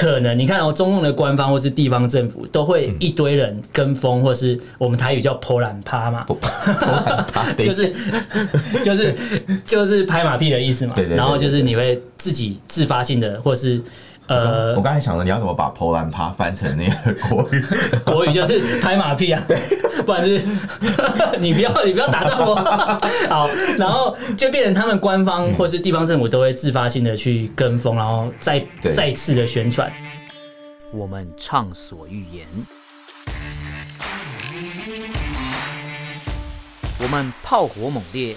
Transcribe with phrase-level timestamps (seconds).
[0.00, 6.24] 可能你看哦，中共的官方或是地方政府都会一堆人跟风，或是我们台语叫泼懒趴嘛，
[7.58, 7.92] 就是
[8.82, 9.14] 就是
[9.66, 10.94] 就是拍马屁的意思嘛。
[11.10, 13.78] 然后就是你会自己自发性的，或是。
[14.30, 17.64] 呃，我刚才想了，你要怎么把噗懒趴翻成那个国语？
[18.06, 19.58] 国语就是拍马屁啊，对，
[20.06, 20.46] 不然就是
[21.40, 22.54] 你不要你不要打断我。
[23.28, 29.92] 好，然后就变成他们官方或是地方政府都会自发性的去跟风，然后再再次的宣传。
[30.92, 32.46] 我们畅所欲言，
[37.02, 38.36] 我们炮火猛烈。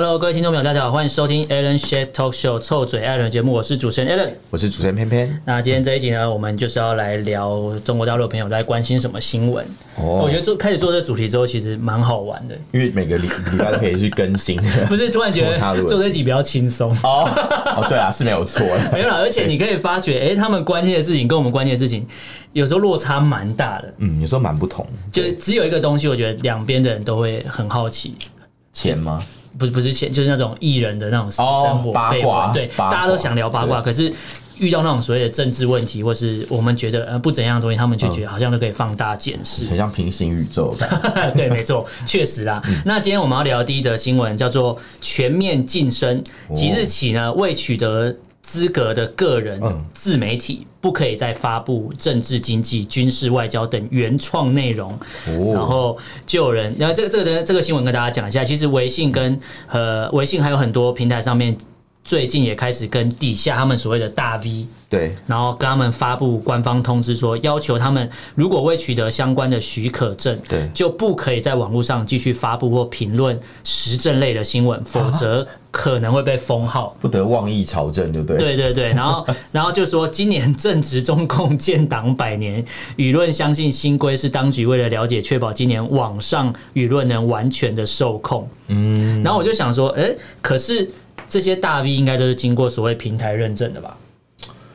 [0.00, 5.42] Hello，各位听众朋友，大家好，欢迎收听 Alan s h a t Talk Show 臭嘴艾伦节目，我是主持人 Alan，我是主持人偏偏。
[5.44, 9.66] 那今天这一集呢，我们就是要来聊中国大陆的朋友在关心什么新闻。
[9.96, 14.56] 哦，我觉得做开始做这个主题之后，其实蛮好玩的，因为每个礼礼拜都可以去更新。
[14.86, 16.92] 不是，突然觉得做这集比较轻松。
[17.02, 17.28] 哦
[17.76, 18.64] 哦，对啊，是没有错。
[18.94, 22.06] 没有啦，而且你可以发觉，哎、欸，他们关心的事情跟我们关心的事情，
[22.52, 23.92] 有时候落差蛮大的。
[23.98, 24.86] 嗯，有时候蛮不同。
[25.10, 28.14] 就只有一个东西，我觉得两边的人都会很好奇。
[28.72, 29.20] 钱吗？
[29.56, 33.80] 不是不是现，就是那种艺人的那种私生活八卦，对，大家都想聊八卦。
[33.80, 34.12] 可是
[34.58, 40.76] 遇到那种所谓的政治问题，或是我们觉得呃不怎样的东西，他们就觉得好像都可以放大检视，很像平行宇宙。
[41.34, 42.62] 对，没错，确实啦。
[42.84, 46.22] 那今天我们要聊的第一则新闻叫做“全面晋升”，
[46.54, 48.14] 即日起呢，未取得。
[48.50, 49.60] 资格的个人
[49.92, 54.98] 自媒体不可以再发布政治、经济、军事、外交等原创内容。
[55.54, 58.42] 然后就有人，然后这个这个这个新闻跟大家讲一下。
[58.42, 61.54] 其实微信跟呃微信还有很多平台上面，
[62.02, 64.66] 最近也开始跟底下他们所谓的大 V。
[64.90, 78.38] 对，然后跟他们发布官方通知说，要求他们如果未取得相关的许可证，对，就不可以在网络上继续发布或评论时政类的新闻，否则可能会被封号，不得妄议朝政，对不对？
[78.38, 82.64] 对对对，然后 然后就说，今年正值中共建党百年，
[82.96, 88.48] 舆论相信新规是当局为了了解，确保今年网上舆论能完全的受控。
[88.68, 90.90] 嗯，然后我就想说，哎，可是
[91.28, 93.96] 这些大 V 应该都是经过所谓平台认证的吧？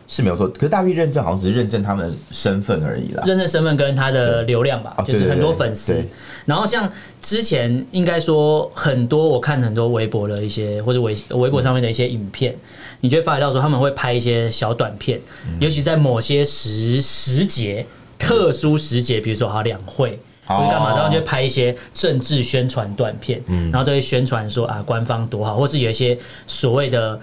[0.06, 6.06] 是没有错，可是大 V 认证好像只是认证他们身份而已啦，认证身份跟他的流量吧，就是很多粉丝。
[6.46, 6.88] 然后像
[7.20, 12.56] 之前应该说很多，我看很多微博的一些或者微微博上面的一些影片，
[13.00, 15.20] 你就会发觉到说他们会拍一些小短片，
[15.60, 17.84] 尤其在某些时时节、
[18.20, 26.18] 特殊时节，比如说好两会或者干嘛，然后就拍一些政治宣传短片，然后就会宣传说啊官方多好，或是有一些
[26.48, 27.20] 所谓的。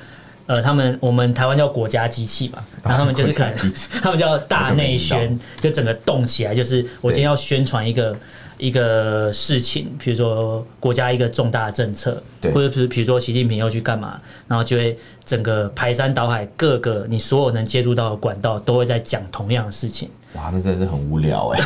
[0.46, 3.54] 呃，他们我们台湾叫国家机器嘛，然后他们就是可能
[4.02, 8.16] 他们叫大内宣，就整个动起来，就是我今天要宣传一个
[8.58, 12.20] 一个事情，比如说国家一个重大的政策，
[12.52, 20.10] 或者是比如说习近平要去干嘛，然后就会整个排山倒海，各个你所有能接触到的管道都会在讲同样的事情。
[20.34, 21.60] 哇，那真的是很无聊哎，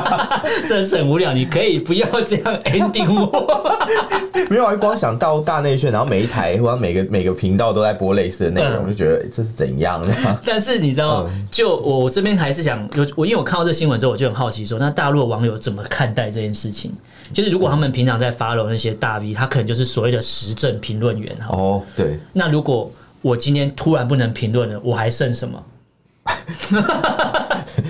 [0.66, 1.34] 真的是很无聊。
[1.34, 3.78] 你可以不要这样 ending 我。
[4.48, 10.14] 没有，我光想到大内宣，然后每一台或者每个每个频道都在播类似的内容，嗯、就觉得这是怎样的？
[10.42, 16.90] 但是你知道，就我我这边还是想，我因为我看到这新闻之后，我就很好奇说，那大陆的网友怎么看待这件事情？
[17.34, 22.18] 就是如果他们平常在 follow 那些大 V，他可能就是所谓的时政评论员哦，对。
[22.32, 22.90] 那如果
[23.20, 25.62] 我今天突然不能评论了，我还剩什么？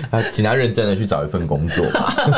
[0.09, 1.85] 啊，请他认真的去找一份工作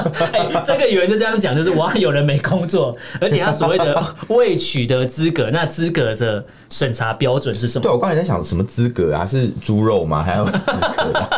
[0.65, 7.83] 这个有人就这样讲，就是哇，有人没工作，而且他所谓的未取得资格，那资格的审查标准是什么？
[7.83, 9.25] 对，我刚才在想什么资格啊？
[9.25, 10.21] 是猪肉吗？
[10.21, 11.29] 还有资格？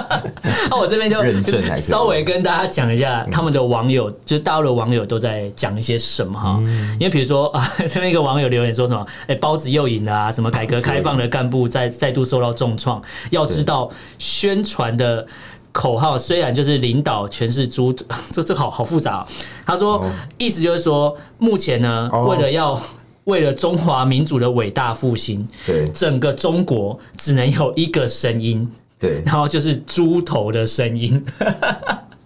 [0.69, 6.59] 那 我这边就认证，稍微跟大家讲一下，他们的网友，就是大陆的网友都在讲一些什么哈？
[6.99, 9.05] 因为比如说啊，这边一个网友留言说什么？
[9.27, 10.31] 哎，包子又赢了啊！
[10.31, 13.01] 什么改革开放的干部再再度受到重创？
[13.29, 15.25] 要知道宣传的。
[15.73, 17.91] 口号虽然就是领导全是猪，
[18.31, 19.27] 这这好好复杂喔。
[19.65, 20.05] 他说，
[20.37, 22.81] 意思就是说，目前呢，为了要
[23.25, 31.23] 为了中华民族的伟大复兴，对，整个中国只能有一个声音，对，然后就是猪头的声音。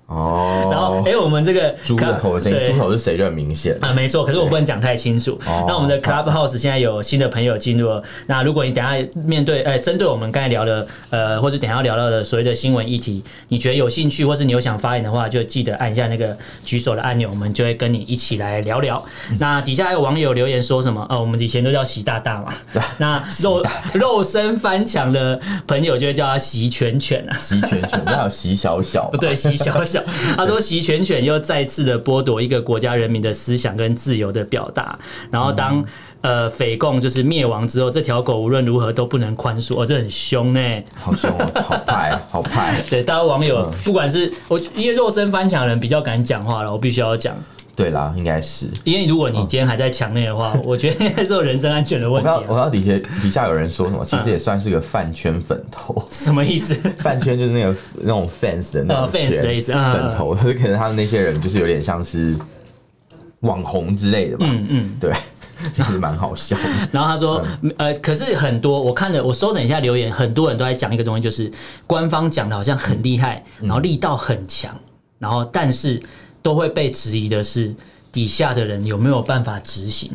[0.08, 4.24] 哦，然后哎、欸，我们这个猪的头的声音，猪头是谁就很明显啊，没错。
[4.24, 5.38] 可是我不能讲太清楚。
[5.46, 8.02] 那我们的 Clubhouse 现在有新的朋友进入了。
[8.26, 8.96] 那如果你等下
[9.26, 19.04] 面对哎，针对我们刚才聊的呃，或者等下要聊到的所谓的新闻议题，你觉得有兴趣，或是你有想发言的话，就记得按一下那个举手的按钮，我们就会跟你一起来聊聊。
[19.40, 21.06] 那底下还有网友留言说什么？
[21.10, 22.54] 呃，我们以前都叫习大大嘛。
[22.98, 23.62] 那肉
[23.94, 25.38] 肉身翻墙的
[25.68, 27.36] 朋友就会叫他习犬犬啊。
[27.36, 29.12] 习犬犬，那有习小小。
[29.20, 29.97] 对，习小小。
[30.36, 34.98] 他说：“习全犬又再次的剥夺一个国家人民的思想跟自由的表达。
[35.32, 35.84] 然后当
[36.22, 39.82] 呃匪共就是灭亡之后，这条狗无论如何都不能宽恕。
[39.82, 40.60] 哦，这很凶呢，
[40.96, 42.82] 好凶哦，好派，好派。
[42.90, 47.36] 对，大家网友不管是我，因为肉身翻墙的人比较敢讲话了，我必须要讲。
[47.78, 52.30] 对啦，应该是，因为如果你今天还在墙内的话，我觉得应该是有人身安全的问题。
[52.48, 56.04] 我看底下底下有人说什么，其实也算是个饭圈粉头。
[56.10, 56.74] 什么意思？
[56.98, 62.36] 饭圈就是那个那种 fans 的那种 fans 的意思，粉头，可能他们那些人就是有点像是
[63.42, 64.48] 网红之类的吧。
[64.50, 65.14] 嗯嗯，对。
[65.74, 66.56] 其实蛮好笑。
[66.92, 67.44] 然后他说，
[67.78, 71.52] 呃，可是很多我看的，我收整一下留言，很多人都在讲一个东西，就是
[71.88, 74.76] 官方讲的好像很厉害，然后力道很强，
[75.18, 76.00] 然后但是
[76.48, 77.76] 都会被质疑的是
[78.10, 80.10] 底下的人有没有办法执行。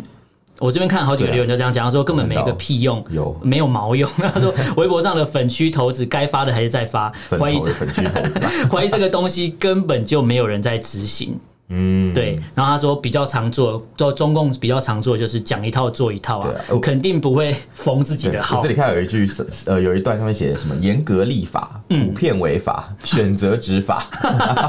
[0.58, 4.10] 我这边看好几个留言就这样讲，说根本没个屁用，有没有毛用？
[4.16, 7.70] 他说微博上的粉区头子该发的还是在发，怀疑这
[8.72, 11.38] 怀疑这个东西根本就没有人在执行。
[11.72, 12.38] 嗯，对。
[12.54, 16.50] 然后他说比较常做，做中共比较常做就是讲一套做一套啊，
[16.82, 18.58] 肯定不会封自己的号。
[18.58, 19.28] 我这里看有一句，
[19.66, 24.06] 呃，有一段上面写什么严格立法，普遍违法，选择执法，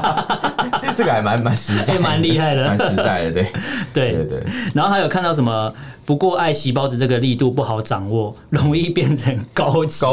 [0.96, 3.46] 这个还蛮蛮实在，蛮厉害的，蛮实在的，对，
[3.92, 4.42] 对对对。
[4.74, 5.72] 然后还有看到什么？
[6.04, 10.04] 不过爱惜包子这个力度不好掌握，容易变成高级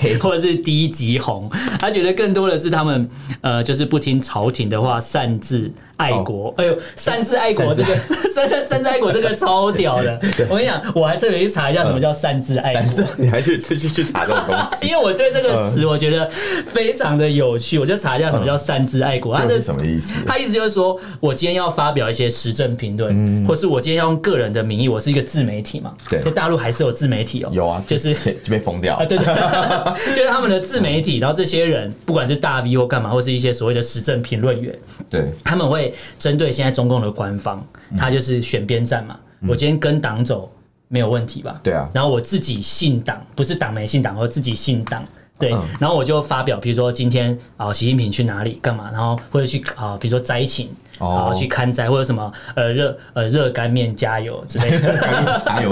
[0.00, 1.50] 黑 或者是低级红。
[1.78, 3.08] 他觉得更多的是他们
[3.40, 6.52] 呃，就是不听朝廷的话，擅自爱国。
[6.56, 7.96] 哎呦，擅自爱国这个
[8.34, 10.20] 擅擅 擅自爱国这个超屌的！
[10.48, 13.04] 我跟你讲，我还特别去查一下什么叫擅自爱国。
[13.16, 14.88] 你还去去去查这个东西？
[14.88, 16.26] 因为我对这个词我觉得
[16.66, 19.34] 非常的有趣，我就查一下什么叫擅自爱国。
[19.36, 20.14] 它是什么意思？
[20.26, 25.22] 他意思就是说我今天要发表一些时政评论，或是我今天要用个人的名义，我是一个。
[25.36, 28.96] 自媒体嘛，对，就大陆还是有自媒体哦、喔，有啊，就是就被封掉。
[28.96, 29.26] 啊，对对，
[30.16, 34.74] 就是他们的自媒体，然后这些人不管是大 V 或干嘛，或是一些所谓的时政评论员，
[35.10, 37.62] 对，他们会针对现在中共的官方，
[37.98, 40.50] 他就是选边站嘛，我今天跟党走
[40.88, 41.60] 没有问题吧？
[41.62, 45.04] 对啊，然后我自己信党，不是党媒信党，我自己信党。
[45.38, 54.96] 对，然后我就发表，比如说今天啊，习近平去哪里干嘛，然后或者去啊，比如说灾情，然后去看灾，或者什么呃热呃热干面加油之类的，
[55.44, 55.70] 加油，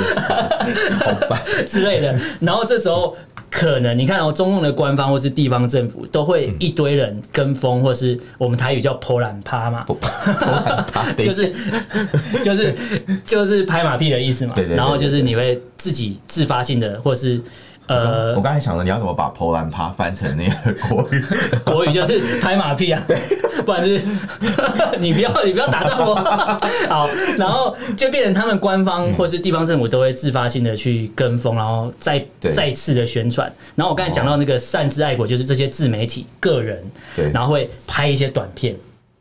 [1.00, 2.14] 好烦 之类的。
[2.40, 3.16] 然后这时候
[3.50, 9.86] 可能你看哦，中共的官方或是地方政府都会一堆人跟风，或是我们台语叫泼懒趴嘛，
[11.16, 11.50] 就是
[12.44, 12.74] 就是
[13.24, 14.52] 就是拍马屁的意思嘛。
[14.54, 14.76] 对对。
[14.76, 17.40] 然后就是你会自己自发性的，或是。
[17.86, 21.24] 呃，我刚才想着你要怎么把泼懒趴翻成那个国语？
[21.66, 23.18] 国语就是拍马屁啊，对，
[23.66, 24.06] 不然就是
[24.98, 26.14] 你不要你不要打断我。
[26.88, 33.52] 好，然后就变成他们官方或是地方政府都会自发性的去跟风，然后再再次的宣传。
[33.74, 36.82] 然后我刚才讲到那个擅自爱国，就是这些自媒体个人，
[37.14, 38.74] 对，然后会拍一些短片。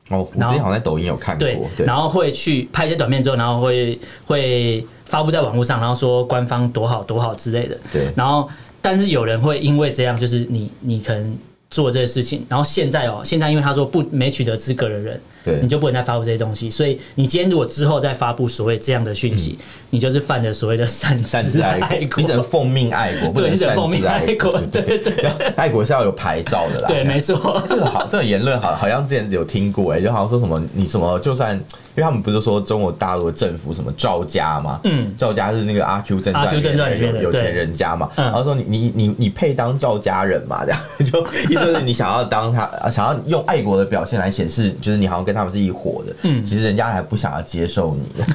[0.10, 4.88] 哦，我之前好像在抖音有看过，对，然后会去拍一些短片之后，然后会会。
[5.06, 7.78] 发布在网络上，然后说官方多好多好之类的。
[7.92, 8.48] 对，然后
[8.82, 11.38] 但是有人会因为这样，就是你你可能
[11.70, 15.20] 做这些事情，然后现在哦，现在因为他说不没取得资格的人。
[15.44, 19.58] 对，你就不能再发布这些东西，所以你今天如果之后再发布所谓这样的讯息，
[19.90, 24.58] 你就是犯了所谓的擅自爱国，你只能奉命爱国，不能奉命爱国。
[24.72, 25.26] 对对对，
[25.58, 26.88] 爱国是要有牌照的啦。
[26.88, 27.62] 对，没错。
[27.68, 31.62] 这个好，这个言论好，好像之前有听过，哎，就好像说什么你什么，就算因
[31.98, 40.80] 为他们不是说中国大陆的政府什么赵家嘛，嗯，赵家是那个《阿 Q 正传》《阿 Q 正传》里面的有钱人家嘛，然后说你你你你配当赵家人嘛，这样
[41.12, 45.33] 就意思是你想要当他，想要用爱国的表现来显示，就是你好像跟。
[45.34, 48.26] 他们是一伙的，嗯，其实人家还不想要接受你的。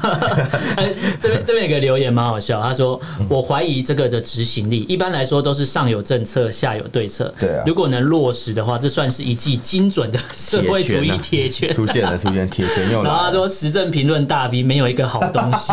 [1.20, 7.32] 这边这边有个留言蛮好笑，他说：“我怀疑这个的执行力，一般来说都是上有政策，下有对策。
[7.38, 11.72] 对啊，如果能落实的话，这算是一记精准的社会主义铁拳。
[11.72, 13.02] 出现了，出现铁拳用。
[13.04, 15.72] 然后他说：时政评论大 V 没有一个好东西，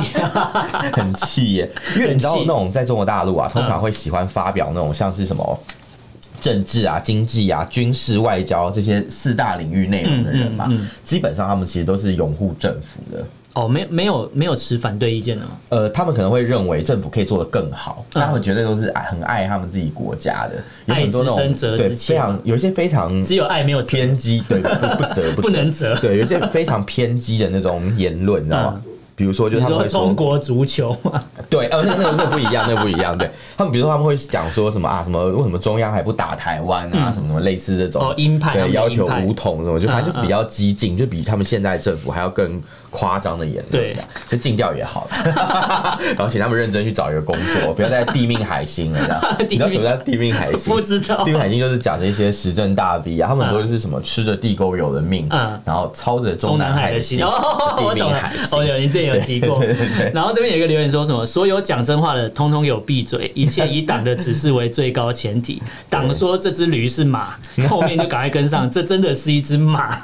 [0.94, 1.70] 很气耶。
[1.96, 5.60] 因为你知道那种在中国大陆啊，通常会喜欢发表那种像是什么。”
[6.46, 10.72] 政治啊、经济啊、军事、外交这些四大领域内容的人嘛，
[11.04, 13.25] 基本上他们其实都是拥护政府的。
[13.54, 15.52] 哦，没没有没有持反对意见的吗？
[15.70, 28.82] 呃，他们可能会认为政府可以做得更好，但他们绝对都是爱很爱他们自己国家的，有很多那种对非常有一些非常只有爱没有偏激，对不不责不 不能责，对有一些非常偏激的那种言论，你知道吗？
[29.15, 31.24] 比如说，就是他们会说中国足球嘛？
[31.50, 33.17] 对，呃，那那那不一样，那不一样。
[33.17, 35.01] 对他们，比如说他们会讲说什么啊？
[35.03, 37.12] 什么为什么中央还不打台湾啊？
[37.13, 42.62] 什么什么类似这种哦，鹰派对，要求武统什么，就反正就是比较激进，就比他们现在政府还要更
[42.96, 43.72] 夸张的言论。
[43.72, 49.38] 对，其实禁掉也好了， 然后请他们认真去找一个工作， 不要再地命海星了。
[49.48, 50.74] 你知道什么叫地命海星？
[50.74, 51.24] 不知道。
[51.24, 55.30] 地命海星就是讲的一些时政大 V 啊，他们都是什么吃着地沟油的命，
[55.64, 57.20] 然后操着中南海的心。
[57.20, 58.60] 地命海星。
[58.60, 59.06] 哦，有你这。
[59.06, 59.64] 有提过，
[60.16, 61.24] 然后这边有一个留言说什么？
[61.24, 63.32] 所有讲真话的，通通给我闭嘴！
[63.36, 65.62] 一切以党的指示为最高前提。
[65.92, 67.36] 党说这只驴是马，
[67.70, 69.96] 后面就赶快跟上，这真的是一只马。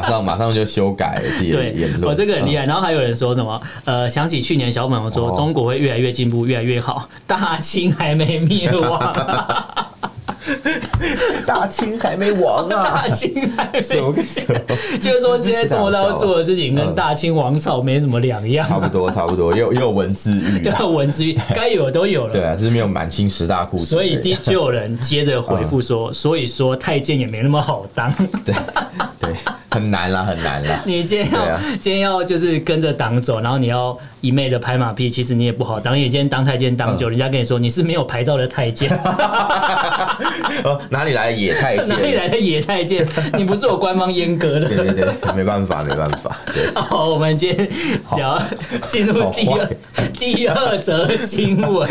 [0.00, 2.10] 马上 马上就修改自己的言论。
[2.10, 2.64] 我这个很厉害。
[2.64, 3.60] 然后还有人说什么？
[3.84, 9.12] 呃，想起去年小粉红说中国会越来越进步，越来越好，大清还没灭亡。
[11.46, 12.84] 大清还没亡啊！
[13.04, 14.58] 大清还没什么跟什么？
[14.98, 18.66] 就是说现在中国大陆做的事情跟大清王朝没什么两样。
[18.66, 22.32] 差不多，差不多，又又有文字狱，又有文字狱，该有的都有了。
[22.32, 23.86] 对啊，就是没有满清十大酷刑。
[23.86, 28.10] 所以第就有人接着回复说，所以说太监也没那么好当。
[28.44, 28.54] 对
[29.18, 29.34] 对，
[29.70, 30.80] 很难啦，很难啦。
[30.84, 35.96] 你今天要今天要就是跟着党走，然后你要一昧的拍马屁，其实你也不好当。
[35.96, 38.90] 因为今天当太监当久，人家跟你说你是没有牌照的太监。
[40.64, 41.88] 哦，哪里来的野太监？
[41.94, 43.06] 哪里来的野太监？
[43.36, 44.66] 你不是我官方阉割的？
[44.68, 46.36] 对对对，没办法，没办法。
[46.46, 47.68] 对， 好，我们今天
[48.16, 48.40] 聊
[48.88, 49.68] 进入第二
[50.18, 51.88] 第二则新闻。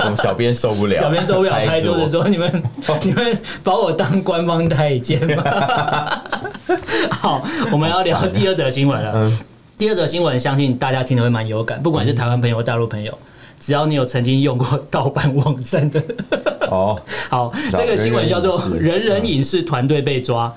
[0.00, 2.62] 我们小编受不了，小编受不了，拍桌子说：“你们
[3.02, 6.20] 你们把我当官方太监吗？”
[7.10, 9.30] 好，我们要聊第二则新闻了。
[9.78, 13.16] 第二则新闻，相信大家听得会蛮有感，不管是台湾朋友大陆朋友。
[13.58, 16.02] 只要你有曾经用过盗版网站的
[16.70, 20.52] 哦， 好，这个新闻叫做“人人影视团队被抓”。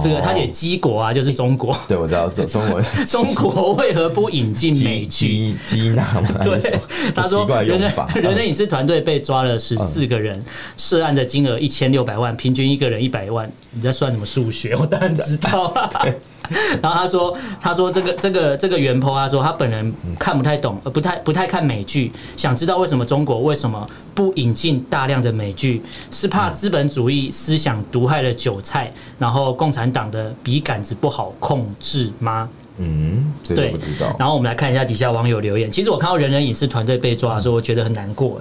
[0.00, 1.76] 这个他写基国啊，就是中国。
[1.88, 2.82] 对，我知道中中国。
[3.04, 5.54] 中国为何不引进美剧？
[5.66, 6.28] 基纳嘛？
[6.42, 6.80] 对，
[7.14, 10.42] 他说人类人类影视团队被抓了十四个人，
[10.76, 13.50] 涉案的金额一千六百万，平均一个人一百万。
[13.70, 14.76] 你在算什么数学？
[14.76, 15.72] 我当然知道。
[16.82, 25.82] 然后他说：“他说这个这个这个原 po，他说他本人看不太懂，呃，不太不太看美剧，想知道为什么中国为什么不引进大量的美剧？
[26.10, 33.74] 是怕资本主义思想毒害了韭菜，然后共产党的笔杆子不好控制吗？”嗯，对。
[34.18, 35.70] 然后我们来看一下底下网友留言。
[35.70, 38.40] 其实我看到人人影视团队被抓的时候，我觉得很难过。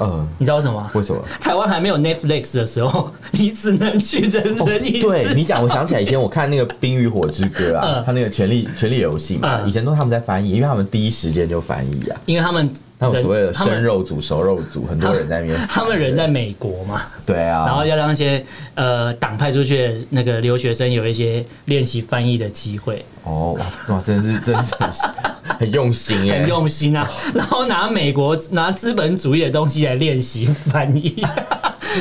[0.00, 0.90] 嗯，你知道为什么吗？
[0.94, 1.22] 为什么？
[1.40, 5.02] 台湾还没有 Netflix 的时候， 你只能去人人一、哦。
[5.02, 12.70] 对你讲，我想起来以前我看那个《冰与火之歌》啊， 他那个《权力权力游戏》嘛，以前都是他们在翻译，因为他们第一时间就翻译啊，因为他们。
[13.00, 15.58] 他们所谓的生肉组、熟肉组，很多人在那边。
[15.66, 17.02] 他们人在美国嘛？
[17.24, 17.64] 对啊。
[17.66, 23.02] 然后要让那些呃党派出去的那个留学生有一些练习翻译的机会。
[23.24, 25.02] 哦哇哇，真的是真的是
[25.58, 27.08] 很用心耶，很用心啊！
[27.34, 31.22] 然后拿美国拿资本主义的东西来练习翻译。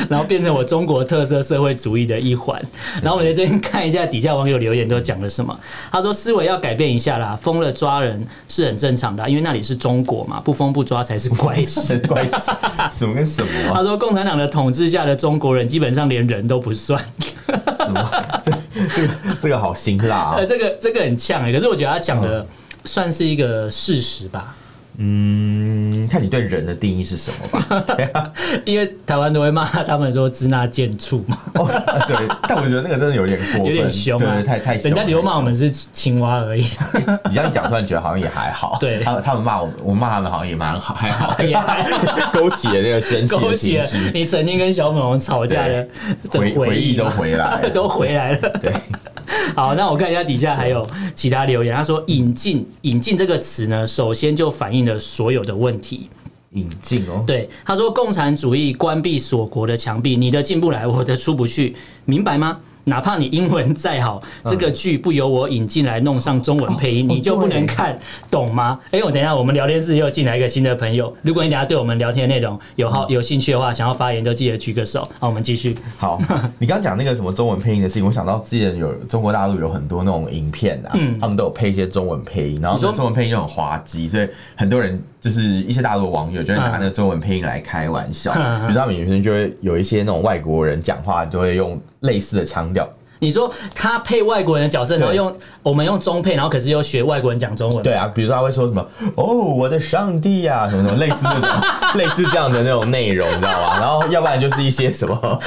[0.09, 2.59] 然后变成我中国特色社会主义的一环。
[3.01, 5.57] 然后我们在这边看一下底下网友留言都讲了什么。
[5.91, 11.97] 他说：“思维要改变一下啦，封了抓人是很正常的，因为那里是中国嘛，不封不抓才是怪事。
[12.07, 12.51] 怪事
[12.91, 13.49] 什么跟什么？
[13.73, 17.01] 他说共产党的统治下的中国人基本上连人都不算。
[17.77, 18.11] 什么？
[18.43, 18.51] 这
[18.95, 20.45] 这个这个好辛辣啊！
[20.45, 22.45] 这个这个很呛哎，可是我觉得他讲的
[22.85, 24.55] 算是一个事实吧。”
[25.01, 27.83] 嗯，看你对人的定义是什么吧。
[27.87, 28.29] 对啊，
[28.65, 31.37] 因为台湾都会骂他们说“支那贱畜”嘛。
[31.53, 31.65] 哦，
[32.05, 34.91] 对，但我觉得那个真的有点过分，有点凶啊，太太凶。
[34.91, 36.65] 人家只会骂我们是青蛙而已。
[37.29, 38.77] 你这样讲出来，觉得好像也还好。
[38.77, 41.33] 对，他们他们骂我，我骂他们好像也蛮好， 还好。
[42.33, 45.87] 勾起了那个生气的情绪，你曾经跟小粉红吵架的
[46.29, 48.49] 回回忆都回来了，都回来了。
[48.61, 48.73] 对。
[49.55, 51.75] 好，那我看一下底下还有其他留言。
[51.75, 56.09] 他说“引进”“引进”这个词呢，首先就反映了所有的问题。
[56.53, 62.57] 引进哦，对，他说共产主义关闭锁国的墙壁，你的进不来，我的出不去，明白吗？
[62.85, 67.97] 哪怕你英文再好，这个剧不由我引进来弄上中文配音，你就不能看
[68.31, 68.79] 懂吗？
[68.91, 71.15] 哎，我等一下，我们聊天室又进来一个新的朋友。
[71.21, 75.07] 如果你等下对我们聊天的内容有好有兴趣的话，想要发言就记得举个手。
[75.19, 75.75] 好，我们继续。
[75.97, 76.19] 好，
[76.57, 88.33] 你刚刚讲那个什么中文配音的事情，我想到之前有中国大陆有很多那种影片啊，他们都有配一些中文配音，然后说中文配音又很滑稽，所以很多人就是一些大陆网友就会拿那个中文配音来开玩笑。
[88.33, 92.87] 比如说他们有些人就会有一些那种外国人讲话就会用类似的腔调。
[93.19, 97.83] 你说他配外国人的角色，然后用我们用中配，然后可是又学外国人讲中文。
[97.83, 98.85] 对啊，比如说他会说什么
[99.15, 101.49] “哦，我的上帝呀、啊”什么什么类似那种
[101.99, 103.75] 类似这样的那种内容，你知道吗？
[103.79, 105.15] 然后要不然就是一些什么，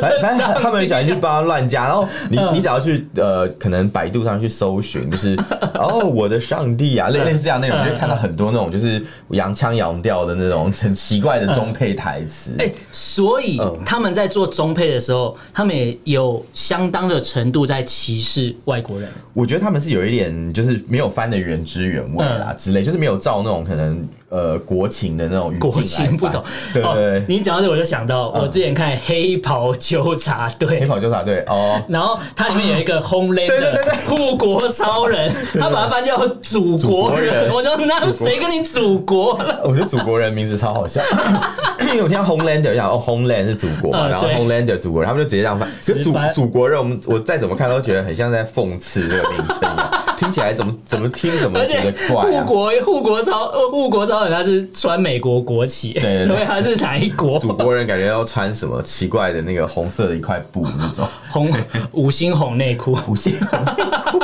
[0.00, 1.84] 反正他们很喜欢去帮他乱加。
[1.84, 5.38] 然后你你只要去呃，可能百度上去搜寻，就是
[5.78, 12.52] “哦，我的上帝呀、啊”类类似这样内容，就会看到很多那种就是洋腔洋调的那种很奇怪的中配台词。
[12.58, 24.06] 哎、欸，所以他们在做中配的时候，他们也有相当的程度在歧视外国人，我觉得他们是有一点就是没有翻的原汁原味啦之类，就是没有照那种可能。
[24.28, 26.42] 呃，国情的那种国情不同，
[26.74, 27.22] 对对，对、哦。
[27.28, 39.38] 你讲到这，我就想到我之前看《黑袍纠察队》，黑袍纠察队哦，然后它里面有一个 Homeland 的护国超人，他把它翻叫祖国人，我就那谁跟你祖国？
[39.38, 39.60] 了？
[39.62, 41.00] 我觉得祖国人名字超好笑，
[41.80, 45.68] 因为我听到 Homelander 讲哦，Homeland 是祖国嘛，然后 Homelander 祖国人，他们就直接这样翻。
[45.80, 49.70] 其实祖祖国人，我们我再怎么看都觉得很像在讽刺这个名称，
[50.18, 52.24] 听起来怎么怎么听怎么觉得怪。
[52.24, 54.15] 护国护国超护国超。
[54.28, 57.38] 他是穿美国国旗，对，对， 对，他是哪一国？
[57.38, 61.06] 祖国人感觉要穿什么奇怪的那个红色的一块布那种。
[61.30, 61.50] 红
[61.92, 64.18] 五星红内裤，五星红内裤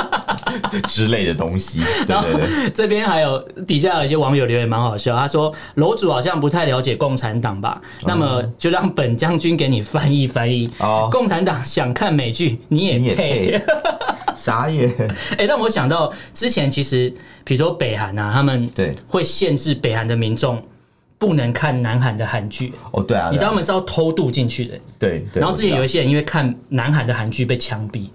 [0.87, 1.79] 之类的东西。
[2.05, 7.79] 对 对对，这边还有底下有一些网友留言蛮好笑，他说楼主好像不太了解共产党吧？
[8.05, 10.69] 那么就让本将军给你翻译翻译。
[10.79, 13.61] 哦，共产党想看美剧，你也配。
[14.35, 14.89] 啥也
[15.37, 20.61] 哎， 让我想到之前其实，比如说北韩啊，他们对会限制北韩的民众
[21.19, 22.73] 不能看南韩的韩剧。
[22.91, 24.79] 哦，对啊，你知道他们是要偷渡进去的。
[24.97, 28.07] 对，然后之前有一些人因为看南韩的韩剧被枪毙，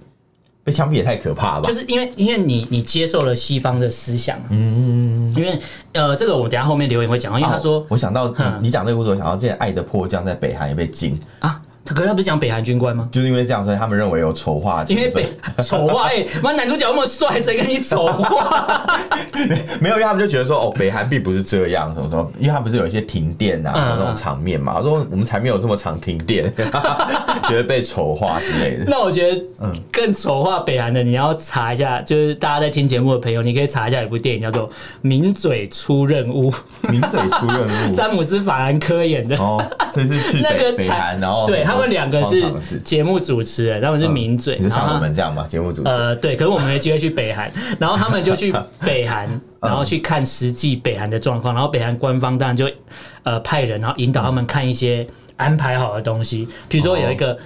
[0.68, 1.66] 被枪毙也太可怕了吧？
[1.66, 5.58] 就是因为因为你你接受了西方的思想，嗯，因为
[5.94, 11.58] 呃，这个我等下后面留言会讲，因为他说，我想到你讲这个故事，我想到之前《爱的迫降》在北韩也被禁啊。
[11.94, 13.08] 可是他不是讲北韩军官吗？
[13.10, 14.84] 就是因为这样，所以他们认为有丑化。
[14.88, 15.26] 因为北
[15.64, 18.98] 丑化，哎，妈男主角那么帅，谁跟你丑化？
[19.80, 24.74] 没有，因为他们就觉得说，哦，北韩并不是这样，什么什么，因为他们不是有一些停电啊，那种场面嘛。
[24.76, 26.52] 他说我们才没有这么常停电，
[27.48, 28.84] 觉得被丑化之类的。
[28.86, 34.68] 那我觉得，嗯，更丑化北韩的，你要查一下，就是大家在听节目的朋友，你可以查一下，有部电影叫做
[35.00, 36.50] 《名嘴出任务》。
[36.90, 39.36] 名嘴出任务，詹姆斯·法兰科演的。
[39.36, 41.77] 哦，所以是去那个北韩，然后对他。
[41.78, 45.96] 他们两个是节目主持人，他们是名嘴，就像我们这样嘛，节目主持人。
[45.96, 49.28] 呃，对，可是我们没机会去北韩，然后他们就去北韩，
[49.62, 52.68] 然后去看实际北韩的状况，然后北韩官方当然就
[53.22, 57.38] 呃派人，然后引导他们看一些安排好的东西，比如说有一个。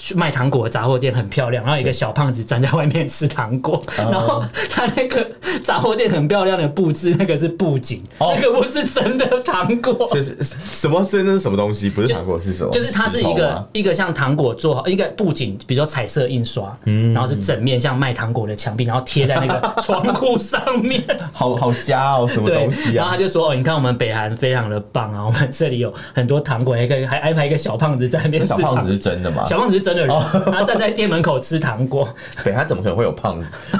[0.00, 5.30] 去卖糖果的杂货店很漂亮，然后一个小胖子站在外面吃糖果， 然后他那个
[5.62, 10.08] 杂货店很漂亮的布置，那个是布景，那个不是真的糖果。
[10.10, 11.90] 就是什么真的是什么东西？
[11.90, 12.70] 不是糖果是什么？
[12.72, 21.04] 就是它是一个一个像糖果做好一个布景，比如说彩色印刷，嗯然后是整面像卖糖果的墙壁，然后贴在那个 窗户上面。
[21.30, 22.94] 好好瞎哦，什么东西啊？
[22.96, 29.44] 然后他就说：“哦，你看我们北韩非常的棒啊，我们这里有很多糖果，还可以还安排一个小胖子在那边。”小胖子是真的吗？
[29.44, 29.89] 小胖子是真。
[29.94, 32.08] 真的人，他站在店门口吃糖果。
[32.44, 33.56] 北韩怎么可能会有胖子？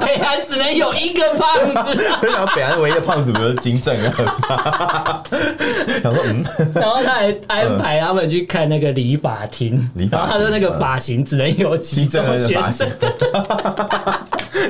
[0.00, 1.90] 北韩只能有一个胖子。
[2.22, 5.22] 我想北韩唯一的胖子不是金正恩吗？
[6.02, 12.86] 想说嗯，然后他还安排他们去看那个理发厅，然后他说那个发型只能有几种选择。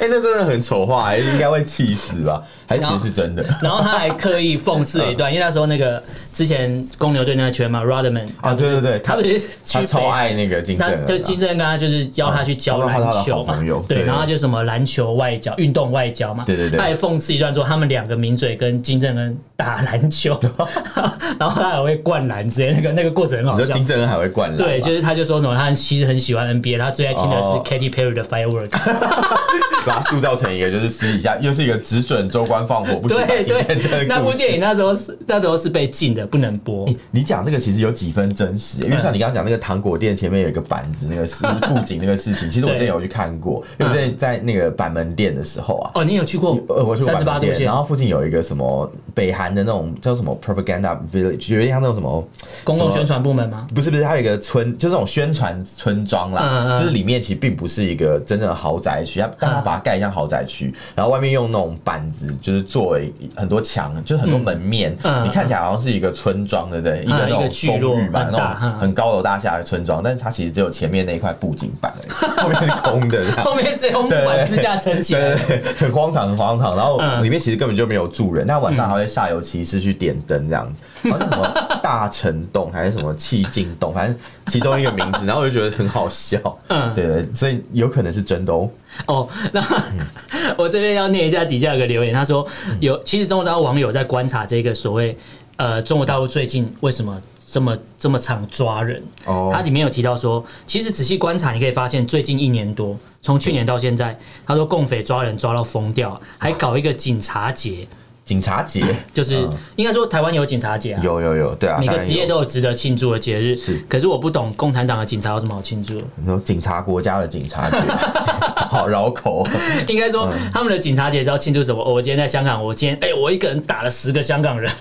[0.00, 2.42] 哎，这真的很丑化，应该会气死吧？
[2.66, 3.44] 还其实是真的。
[3.62, 6.02] 然后他还刻意讽刺了一段，因为那时候那个
[6.34, 20.36] 之前公牛队那个球员嘛，Rodman 啊，对对对，他不是他超爱那个金正恩，就金正恩跟他就是教他去教篮球嘛，对，然后就什么篮球外交、运动外交嘛，对对对，他还讽刺一段说他们两个名嘴跟金正恩打篮球，
[21.38, 23.66] 然后他还会灌篮之类，那个那个过程很好笑。
[23.66, 28.70] 金正恩还会灌篮，对，就是他就说什么他其实很喜欢 NBA，他最爱听的是 Katy Perry 的 Firework，
[29.86, 36.88] 把他塑造成一个就是私底下又是一个只准州官放火不许对对，那部电影那时候是那时候是被禁的，不能播。
[37.10, 46.58] 你讲这个其实有几分真实，因为像你刚刚讲那个糖果店前面有一个板子，那个是 布景那个事情，其实我之前有去看过，因为之前在那个板门店的时候啊，哦，你有去过？
[46.68, 52.26] 呃，我去过板门店，然后附近有一个什么北韩的那种叫什么 propaganda village，有点像那种什么
[52.62, 53.66] 公共宣传部门吗？
[53.74, 67.02] 不是不是，它有一个村，就是那种宣传村庄啦，就是里面其实并不是一个真正的豪宅区，它但它把它盖像豪宅区，然后外面用那种板子，就是作为很多墙，就是很多门面，你看起来好像是一个村庄，对不对？
[67.02, 76.76] 一个那种公寓嘛，那种很高楼大厦的村庄，但是它其实只有前面那一块布景板而已， 后面是空的，后面是用木板支架撑起来，对，很荒唐，很荒唐。
[76.76, 80.82] 然后里面其实根本就没有住人，那晚上还会煞有其事去点灯这样子。
[81.04, 86.38] 什么大成洞还是什么气静洞，反正其中一个名字，然后我就觉得很好笑。
[86.68, 88.70] 嗯，对对，所以有可能是真的哦。
[89.06, 92.46] 哦，那、嗯、我这边要念一下底下有个留言，他说
[92.80, 95.16] 有，其实中国大陆网友在观察这个所谓
[95.56, 99.02] 呃中国大陆最近为什么这么这么常抓人。
[99.26, 107.86] 哦，他里面有提到说，其实仔细观察，你可以发现最近一年多，从去年到现在，他说共匪抓人抓到疯掉，还搞一个警察节。
[108.24, 108.82] 警察节
[109.12, 113.54] 就是应该说台湾有警察节啊，有有有，对啊，每个职业都有值得庆祝的节日。
[113.54, 116.04] 是，可是我不懂共产党的警察有什么好庆祝的？
[116.16, 117.76] 你说警察国家的警察节，
[118.70, 119.46] 好绕口。
[119.88, 121.84] 应该说他们的警察节是要庆祝什么？
[121.84, 124.72] 我今天在香港，我今天哎，我一个人打了十个香港人，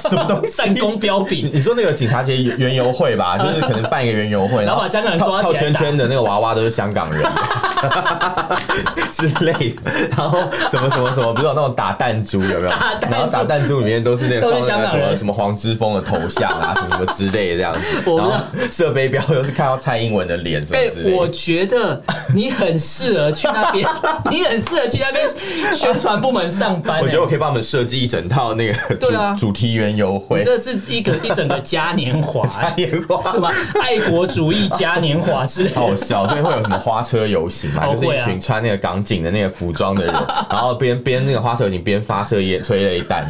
[0.00, 0.52] 什么东西？
[0.56, 1.50] 战功彪炳。
[1.52, 7.20] 你说那个警察节园游会吧，就是可能办一个园游会， 然后把香港人抓起来，套圈圈的那个娃娃都是香港人
[9.12, 9.52] 之类
[9.84, 10.38] 的，然后
[10.70, 12.70] 什么什么什么，不是有那种打弹珠有没有？
[13.10, 13.82] 然后打弹珠。
[13.82, 17.96] 里面都是那个放那个什么什么黄之锋的头像啊，什么什么之类的这样子。
[18.16, 18.32] 然后
[18.70, 21.16] 射飞镖又是看到蔡英文的脸什么之类的。
[21.16, 22.00] 我觉得
[22.32, 23.88] 你很适合去那边，
[24.30, 25.28] 你很适合去那边
[25.74, 27.00] 宣传部门上班。
[27.00, 30.44] 我觉得我可以帮我们设计一整套那个对啊主题园游会。
[30.44, 33.50] 这是一个一整个嘉年华，嘉年华什么
[33.82, 35.74] 爱国主义嘉年华之类。
[35.74, 37.86] 好笑，所以会有什么花车游行嘛？
[37.94, 40.14] 就是一群穿那个港警的那个服装的人，
[40.50, 43.24] 然后边边那个花车已经边发射烟催泪弹。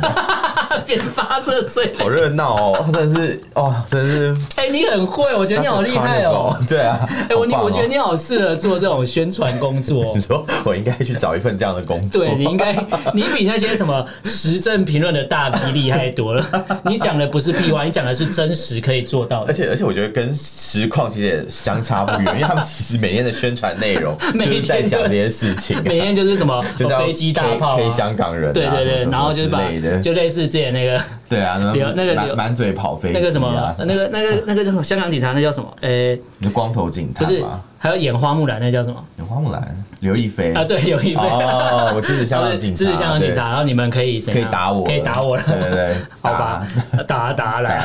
[0.86, 2.86] 边发射催， 好热闹哦！
[2.90, 4.36] 真的是哦，真的是。
[4.56, 6.56] 哎，你很会，我觉得你好厉害哦。
[6.66, 10.12] 对啊，哎，我你我觉得你好适合做这种宣传工作。
[10.16, 12.24] 你说我应该去找一份这样的工作？
[12.24, 12.72] 对，你应该，
[13.12, 16.64] 你比那些什么时政评论的大 V 厉害多了。
[16.84, 19.48] 你讲的不是屁话，你讲的是真实可以做到的。
[19.48, 29.60] 而且而且，我觉得跟实况其实也相差不远，因为他们其实每天的宣传内容 就是在讲这些 事情，每天就是什么 就是飞机大炮，K 香港人，对对对，然后就是把
[30.02, 30.72] 就类似之前。
[30.72, 34.82] 那个对啊，刘那个满嘴跑飞，那个什么，那个那个那个叫什么？
[34.82, 35.76] 香港警察那叫什么？
[35.80, 36.16] 呃，
[36.52, 37.44] 光头警察不是，
[37.78, 39.04] 还有演花木兰那叫什么？
[39.18, 46.66] 演花木兰，刘亦菲啊，对，刘亦菲哦，我支持香港警察，支持香港警察，然后你们可以可以打我，可以打我了，对对对，好吧，
[47.06, 47.84] 打打来，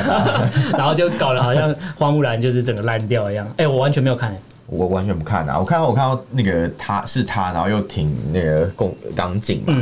[0.76, 3.46] 然后就搞得好像花木兰就是整个烂掉一样。
[3.56, 4.36] 哎，我完全没有看，
[4.68, 5.58] 我完全不看啊！
[5.58, 9.74] 我看到我看到那个他是他，然后又挺那个共港警嘛。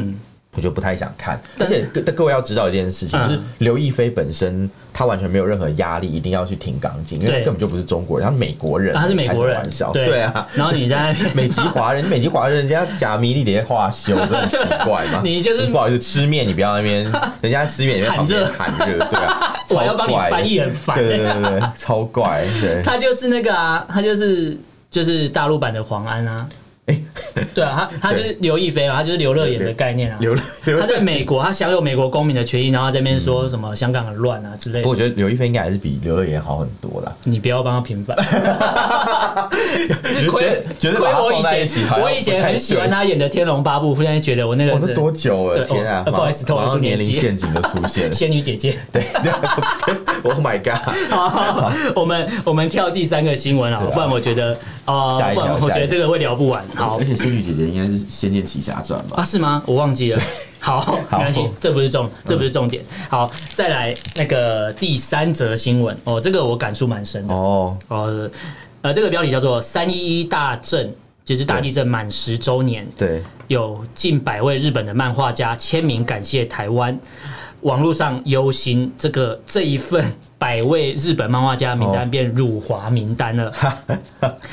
[0.56, 10.48] 我就不太想看，而且各各位要知道一件事情，就是刘亦菲本身她完全没有任何压力，一定要去挺港警，因为根本就不是中国人，她是美国人，她是美国人，玩笑，对啊。
[10.54, 15.20] 然后你在 美籍华人，美籍华人，人家假迷你底下话修，真的奇怪吗？
[15.22, 17.04] 你就是不好意思吃面，你不要那边，
[17.42, 22.80] 人家吃面，你旁边喊热，对啊，我要帮你翻译很烦，对对对对，超怪，对。
[22.82, 24.56] 他就是那个啊，他就是
[24.96, 26.48] 就是大陆版的黄安啊。
[26.86, 26.96] 哎，
[27.52, 30.16] 对啊，他他就是刘亦菲嘛，他就是刘乐言的概念啊。
[30.20, 30.36] 刘
[30.80, 34.82] 他在美国，他享有美国公民的权益，然后在那边说什么香港很乱啊之类的。
[34.84, 37.12] 不过我觉得刘亦菲应该还是比刘乐言好很多啦。
[37.24, 38.16] 你不要帮他平反。
[40.06, 45.64] 觉得觉得把他放在一起，我以前很喜欢他演的《天龙八部》，现在觉得我那个是多久了？
[45.64, 46.04] 天啊！
[46.04, 48.10] 不好意思，透露出年龄陷阱的出现。
[48.14, 49.02] 仙女姐姐，对，
[50.22, 50.78] Oh my god！
[51.10, 54.56] 好，我们我们跳第三个新闻啊，不然我觉得
[54.86, 56.64] 啊，不然我觉得这个会聊不完。
[56.74, 59.20] 好，而且仙女姐姐应该是《仙剑奇侠传》吧？
[59.20, 59.62] 啊，是吗？
[59.66, 60.20] 我忘记了。
[60.58, 62.84] 好，没关系，这不是重，这不是重点。
[63.08, 67.76] 好，再来那个第三则新闻哦，这个我感触蛮深的哦。
[67.88, 68.30] 呃
[68.82, 70.92] 呃，这个标题叫做“三一一大震”，
[71.24, 72.86] 就是大地震满十周年。
[72.96, 76.96] 对，有近百位日本的漫画家签名感谢台湾。
[77.62, 80.04] 网络上忧心，这个这一份
[80.38, 83.52] 百位日本漫画家名单变辱华名单了。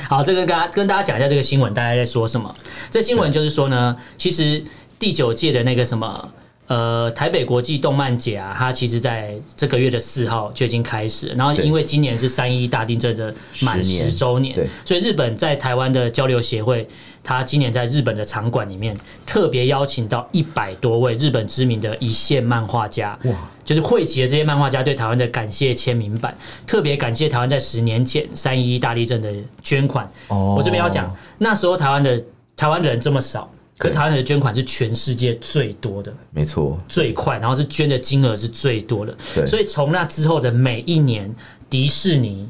[0.08, 2.54] 好，这个跟大家跟大家讲一下这个新闻，大家在说什么？
[2.90, 4.62] 这新闻就是说呢，其实
[4.98, 6.28] 第九届的那个什么。
[6.66, 11.34] 呃，台北国际动漫节啊，它其实在这个月的四号就已经开始了。
[11.34, 16.88] 然后，因为今年是三一大地震的满十周年，所以日本在台湾的交流协会，
[17.24, 29.32] 它今年在日本的场馆里面特别邀请到一百多位日本知名的一线漫画家，哇，就是汇集了这些漫画家对台湾的感谢签名版，特别感谢台湾在十年前三一大地震的
[29.62, 30.08] 捐款。
[30.28, 32.22] 哦，我这边要讲，那时候台湾的
[32.54, 33.50] 台湾人这么少。
[33.76, 41.28] 可台湾的捐款是全世界最多的，没错，最快，然后是捐的金额是最多的，对，所以从那之后的每一年，
[41.68, 42.48] 迪士尼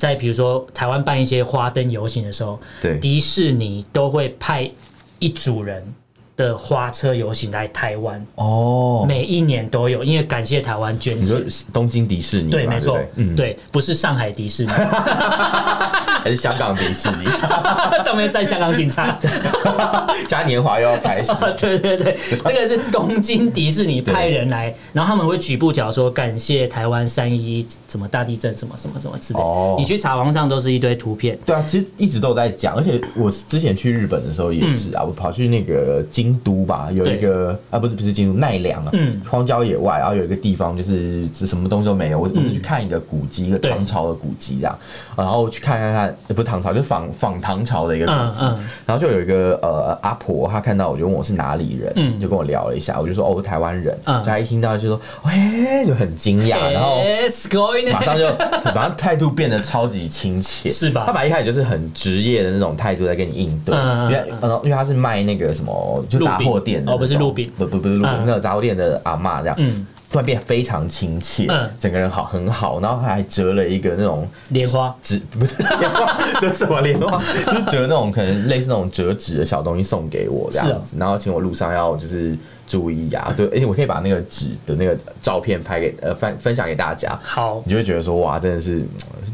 [0.00, 4.70] 在比如说台湾办一些花灯游行的时候，对，迪士尼都会派
[5.18, 5.94] 一组人
[6.36, 11.24] 的花车游行来台湾，哦，每一年都有，因为感谢台湾捐钱。
[11.24, 12.50] 你说东京迪士尼？
[12.50, 14.72] 对，没错，嗯，对，不是上海迪士尼。
[16.22, 17.24] 还是香港迪士尼，
[18.04, 19.16] 上面站香港警察，
[20.28, 21.32] 嘉年华又要开始。
[21.58, 22.14] 对对对，
[22.44, 29.40] 这个是东京迪士尼派人来，然后他们会举布条说感谢台湾三一什么大地震什么什么什么之类。
[29.40, 31.38] 哦，你去查网上都是一堆图片。
[31.46, 44.78] 对啊，其实一直都有在讲，而且我之前去日本的时候也是啊，我跑去那个京都吧，有一个啊不是不是京都奈良啊，嗯，荒郊野外，然后有一个地方就是什么东西都没有，我我是去看一个古迹，一个唐朝的古迹这样，
[45.16, 46.16] 然后去看看看。
[46.28, 57.00] 也不是唐朝，就仿仿唐朝的一个古迹，嗯嗯、然后就有一个呃阿婆，她看到我就问我是哪里人，嗯、就跟我聊了一下，我就说哦，台湾人，嗯、她一听到就说，哎，就很惊讶，然后
[57.92, 58.28] 马上就
[58.74, 61.04] 马上态度变得超级亲切，是吧？
[61.06, 64.24] 她本来一开始就是很职业的那种态度在跟你应对，嗯、因为
[64.64, 69.56] 因为她是卖那个什么就杂货店的，哦，不是路边，不不不是路饼，那个杂货店的阿嬷这样。
[69.58, 74.92] 嗯突然变得非常亲切，嗯，整个人好很好，然后还折了一个那种莲花。
[75.00, 77.16] 纸，不是 莲花，折什么莲花？
[77.46, 88.84] 就是折那种可能类似那种折纸的小东西送给我这样子，然后请我路上要就是注意啊，对，而且我可以把那个纸的那个照片拍给呃分分享给大家，好，你就会觉得说哇，真的是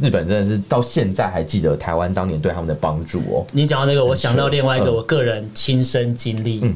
[0.03, 3.47] 日本真的是到现在还记得台湾当年对他们的帮助哦。
[3.53, 6.75] 你讲到这个，我想到另外一个我个人亲身经历，嗯。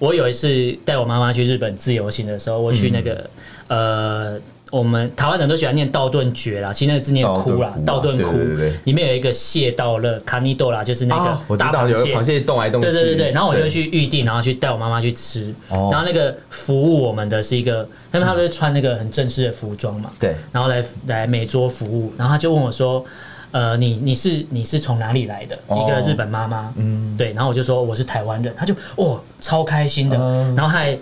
[0.00, 3.30] 我有一次带我妈妈去日本自由行的时候，我去那个、
[3.68, 4.40] 嗯、呃，
[4.72, 8.38] 我们台湾人都喜欢念道顿堀啦，其实那个字念哭啦，道顿窟
[8.84, 11.16] 里面有一个蟹道乐卡尼豆啦，就是那
[11.48, 12.90] 个大螃蟹，螃蟹动来动去。
[12.90, 15.54] 对对对对，然后我就去预定，然后去带我妈妈去吃。
[15.68, 23.04] 对然后那个服务我们的是一个，因为他都是穿那个很正式的服装嘛，对，然后来来每桌服务，然后他就问我说。
[23.52, 25.58] 呃，你你是你是从哪里来的？
[25.68, 30.16] 一个日本妈妈，嗯，对，然后我就说我是台湾人，他就哇超开心的，
[30.54, 30.98] 然后还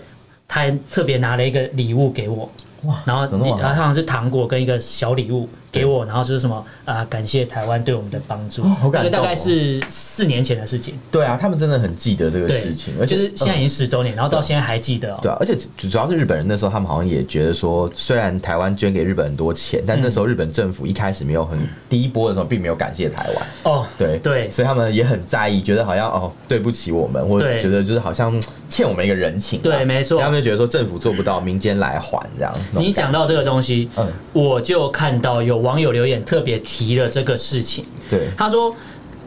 [0.46, 2.50] 他还特别拿了一个礼物给我，
[2.84, 5.48] 哇，然后然后他好像是糖果跟一个小礼物。
[5.78, 7.04] 给我，然后就是什么啊？
[7.08, 8.62] 感谢台湾对我们的帮助。
[8.64, 9.10] 好感动。
[9.10, 10.98] 大概是四年前的事情。
[11.10, 15.16] 对啊，他们真的很记得这个事情，而且就是现在已经十周年，然后到现在还记得。
[15.22, 23.46] 对啊，而且主要是日本人那时候，他们好像也觉得说，虽然台湾捐给日本很多钱，但那时候日本政府一开始没有很第一波的时候，并没有感谢台湾。
[23.64, 29.60] 哦，对对，所以他们也很在意，觉得好像哦，对不起我们，或者觉得就是好像欠我们一个人情。
[29.60, 30.20] 对，没错。
[30.20, 32.54] 他们就觉得说政府做不到，民间来还这样。
[32.72, 36.42] 你讲到这个东西，嗯，我就看到有网友留言特。
[36.48, 38.74] 别提了这个事情，对，他说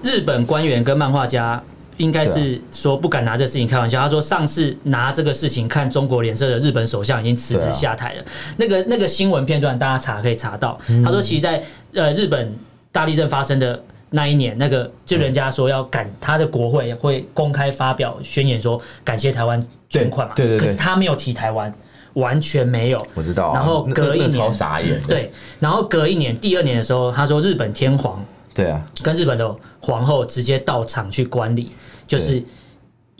[0.02, 1.62] 日本官员跟漫画家
[1.98, 4.02] 应该是说不敢拿这事情开玩笑。
[4.02, 8.24] 他说上次拿这个事情看中国脸色的日本首相已经辞职下台了。
[8.58, 10.80] 那个那个新闻片段大家查可以查到。
[11.06, 12.52] 他说其实，在呃日本
[12.92, 21.72] 大地震发生的那一年，那个就人家说要感他的国会会公开发表宣言说感谢台湾捐款嘛，对对对，可是他没有提台湾。
[22.14, 23.54] 完全没有，我知道、啊。
[23.56, 25.02] 然后隔一年，超傻眼。
[25.08, 31.72] 对，然后隔一年，第二年的时候，他说日本天皇，对啊，跟日本的皇后直接到场去观礼，
[32.08, 32.44] 就是。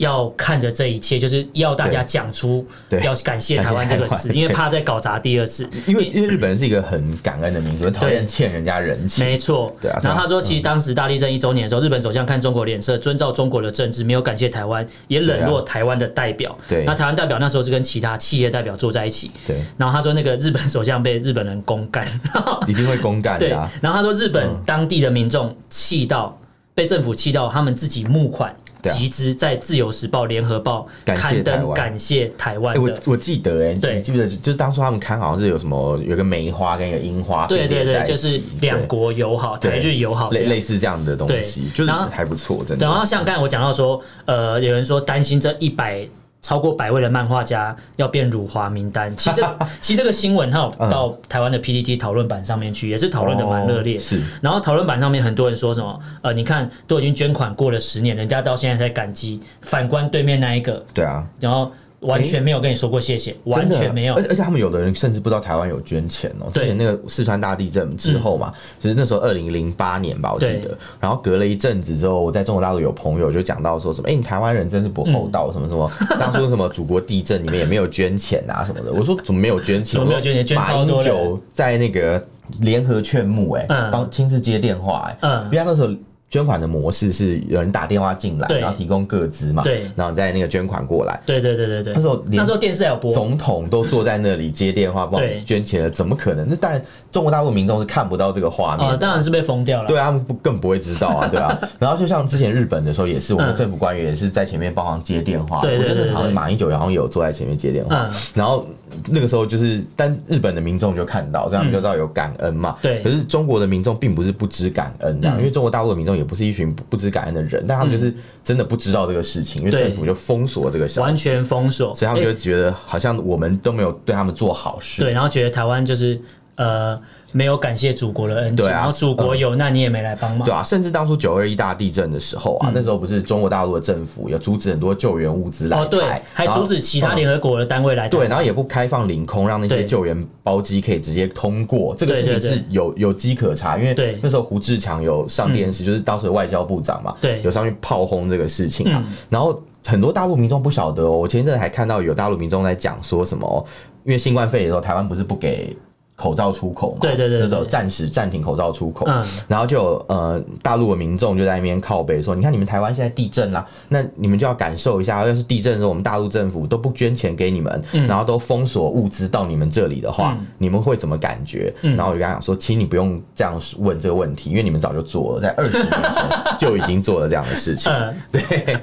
[0.02, 2.66] 要看着这一切，就是要大家讲出
[3.02, 5.68] 要感谢台湾这个词，因为怕再搞砸第二次。
[5.86, 9.24] 因为因为日本人是一个很感恩的民族，讨厌欠人家人情。
[9.24, 10.00] 没错，对啊。
[10.02, 16.56] 然后他说，其实当时大地震一周年的时候，日本首相看中国脸色，遵照中国的政治，没有感谢台湾，也冷落台湾的代表。
[16.68, 16.84] 对。
[16.84, 19.30] 那台湾代表那时候是跟其他企业代表坐在一起。
[19.46, 19.56] 对。
[19.76, 22.06] 然后他说，那个日本首相被日本人公干，
[22.66, 23.46] 一定会公干的。
[23.46, 23.50] 对。
[23.80, 26.38] 然后他说，日本当地的民众气到
[26.74, 28.54] 被政府气到，他们自己募款。
[28.82, 32.76] 集资在《自由时报》《联合报》刊登感谢台湾。
[32.80, 34.28] 我我记得哎，对，你记不记得？
[34.28, 42.86] 就是当初他们刊好像是有什么，有个梅花跟一个樱花，对对对，就是两国友好，台日友好，类类似这样的东西，就是还不错，真的。
[42.86, 46.08] 然后像刚才我讲到说，呃，有人说担心这一百。
[46.42, 53.98] 超过百位的漫画家要变辱华名单，其实这 其实这个新闻它有到台湾的 PPT 讨论版上面去，也是讨论的蛮热烈。
[53.98, 59.40] 是，然后讨论版上面很多人说什么，呃，你看都已经捐款过了十年，人家到现在才感激。
[59.62, 61.70] 反观对面那一个，对啊，然后。
[62.02, 64.14] 完全没有跟你说过谢谢，欸、完全没有。
[64.14, 70.58] 而且而且他们有的人甚至不知道台湾有捐钱哦、之前那个四川大地震之后嘛，就、嗯、是那时候二零零八年吧，我记得。
[70.58, 78.92] 对然后隔了一阵子之后，我在中国大陆有朋友就讲到说什么，哎、欸，你台湾人真是不厚道，什么什么，嗯、当初什么祖国地震，你们也没有捐钱啊什么的。
[78.92, 79.94] 我说怎么没有捐钱？
[79.94, 80.44] 怎么没有捐钱？
[80.44, 80.96] 捐超多。
[80.96, 82.24] 马英九在那个
[82.60, 85.92] 联合劝募、欸，哎，帮亲自接电话、欸，哎，嗯，因为他那时候。
[86.32, 91.20] 捐款的模式是有人打电话进来，然后提供个资嘛，对，然后在那个捐款过来。
[91.26, 91.92] 对对对对对。
[91.92, 96.48] 那时候那时候电视有播，总统都坐在那里接电话帮捐钱了，怎么可能？
[96.48, 99.86] 那当然中国大陆民众是看不到这个画面，当然是被封掉了。
[99.86, 101.58] 对啊，他们不更不会知道啊，对啊。
[101.78, 105.60] 然后就像之前日本的时候，也是我们政府官员也是在前面帮忙接电话。
[105.60, 105.90] 对对对。
[105.90, 108.10] 我觉得好像马英九好像有坐在前面接电话。
[108.32, 108.66] 然后
[109.06, 112.76] 那个时候就是，但日本的民众就看到，这样他们就知道有感恩嘛。
[112.82, 113.02] 对。
[113.02, 125.02] 可是中国的民众并不是不知感恩的，因为中国大陆的民众也不是一群不知感恩的人，但他们就是真的不知道这个事情，因为政府就封锁这个消息，完全封锁，所以他们就觉得好像我们都没有对他们做好事。
[125.02, 126.20] 对，然后觉得台湾就是。
[126.54, 127.00] 呃，
[127.32, 153.66] 没有感谢祖国的恩情，啊、然后祖国有难，你也没来帮忙，对啊，甚至当初九二一大地震的时候啊，嗯、那时候不是中国大陆的政府有阻止很多救援物资来，哦，对，还阻止其他联合国的单位来，对，然后也不开放领空，让那些救援包机可以直接通过，这个事情是有有机可查，因为那时候胡志强有上电视，就是当时的外交部长嘛，对，有上去炮轰这个事情啊，然后很多大陆民众不晓得哦，我前一阵还看到有大陆民众在讲说什么，
[154.04, 155.74] 因为新冠肺炎的时候，台湾不是不给。
[156.22, 171.74] 口罩出口嘛，对对对，那时候暂时暂停口罩出口，嗯，然后就呃大陆的民众就在那边靠背说，你看你们台湾现在地震啦，那你们就要感受一下，要是地震的时候我们大陆政府都不捐钱给你们，然后都封锁物资到你们这里的话，你们会怎么感觉？
[171.80, 176.24] 然后我就跟他讲说，请你不用这样问这个问题，因为你们早就做了，在二十 年前
[176.56, 177.92] 就已经做了这样的事情。
[178.30, 178.40] 对，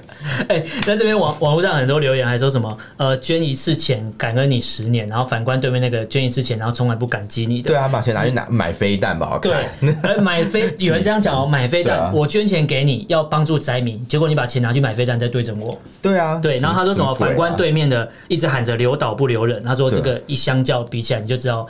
[0.49, 7.28] 哎，在这边网网络上很多留言还说什么，呃，捐一次钱感恩你十年，然后反观对面那个捐一次钱，然后从来不感。
[7.63, 9.39] 对啊，把钱拿去拿买飞弹吧。
[9.41, 9.69] 对，
[10.21, 15.79] 买飞 有人这样讲哦，买飞弹，我捐钱给你，要帮助灾民，结果你把钱拿去买飞弹，再对准我。
[16.01, 16.59] 对啊，对。
[16.59, 17.13] 然后他说什么？
[17.13, 21.67] 反观对面的一直喊着留岛不留人，他说这个一相较比起来，你就知道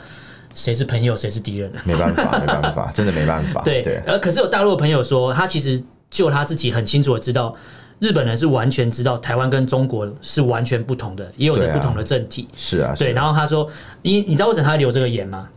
[0.54, 1.80] 谁是朋友，谁是敌人了。
[1.84, 3.62] 没办法，没办法，真的没办法。
[3.62, 4.00] 对 对。
[4.06, 7.54] 而可是有大陆的朋友说，他其实就他自己很清楚的知道，
[8.00, 12.48] 日本人是完全知道台湾跟中国是完全不同的，也有着不同的政体。
[12.56, 12.94] 是啊。
[12.98, 13.12] 对。
[13.12, 13.68] 然后他说，
[14.02, 15.48] 你你知道为什么他留这个言吗？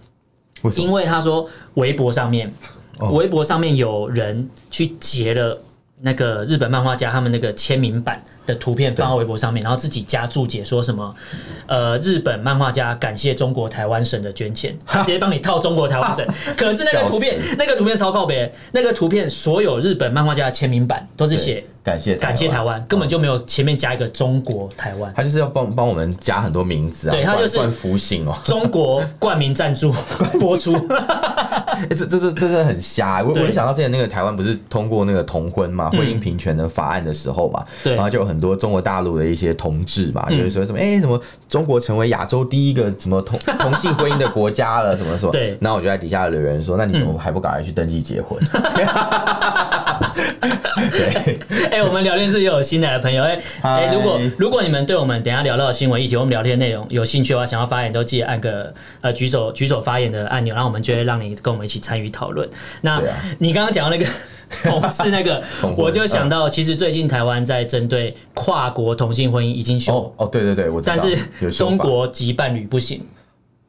[0.75, 2.53] 因为他说，微博上面，
[3.12, 5.60] 微博上面有人去截了
[5.99, 11.15] 那个日本漫画家他们那个签名版的图片放到微博上面，然后自己加注解说什么，
[11.67, 16.25] 呃，日本漫画家感谢中国台湾省的捐钱，他直接帮你套中国台湾省。
[16.58, 21.63] 可是那个图片，那个图片超告别，那个图片所有日本漫画家的签名版都是写。
[21.84, 24.69] 感谢感谢台湾，根本就没有前面加一个中国。
[24.77, 29.93] 台湾，他就是要帮帮我们加很多名字啊，对他就是冠福星哦，中国冠名赞助
[30.39, 30.71] 播出，
[31.91, 37.95] 这这这这很瞎，我我就想到之前那个台湾不是通过那个同婚嘛，婚姻平权的法案的时候嘛，对。
[37.95, 48.39] 然后就有很多中国大陆的一些同志嘛，就是说什么哎什么中国成为亚洲第一个什么同 同性婚姻的国家了什么什么，对，然后我就在底下留言说，那你怎么还不赶快去登记结婚？
[50.91, 51.39] 对。
[51.65, 53.23] 哎、欸，我们聊天室也有新来的朋友。
[53.23, 62.47] 哎、欸，哎如果如果你们对我们等下聊到的新闻议题，我们聊天内容有兴趣的话，想要发言都记得按个呃举手举手发言的按钮，然后我们就会让你跟我们一起参与讨论。
[62.82, 63.01] 那
[63.39, 64.10] 你刚刚讲到那个
[64.63, 65.41] 同事那个，
[65.75, 73.01] 我就想到，其实最近台湾在针对跨国同性婚姻已经修哦，哦，对对对，我知道，但是中国籍伴侣不行。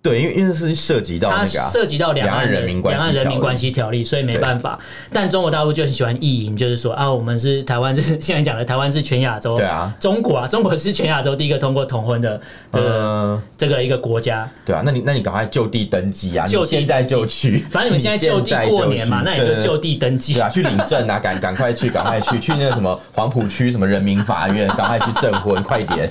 [0.05, 4.79] 对，因为因为是涉及到那个涉及到两岸人民两岸人民关系条例，所以没办法。
[5.11, 12.39] 但中国大陆就很喜欢意淫，就是说啊，我们是台湾， 是现在讲的台湾是全亚洲，对啊，中国啊，中国是全亚洲第一个通过同婚的
[12.71, 14.47] 这个这个一个国家。
[14.67, 17.65] 对啊，那你那你赶快就地登记啊，就现在就去。
[17.71, 26.07] 反正你们现在就地过年嘛，那你就就地登记啊，去领证啊，赶 赶快去，赶快去，去那个什么黄埔区什么人民法院，赶快去证婚， 快点。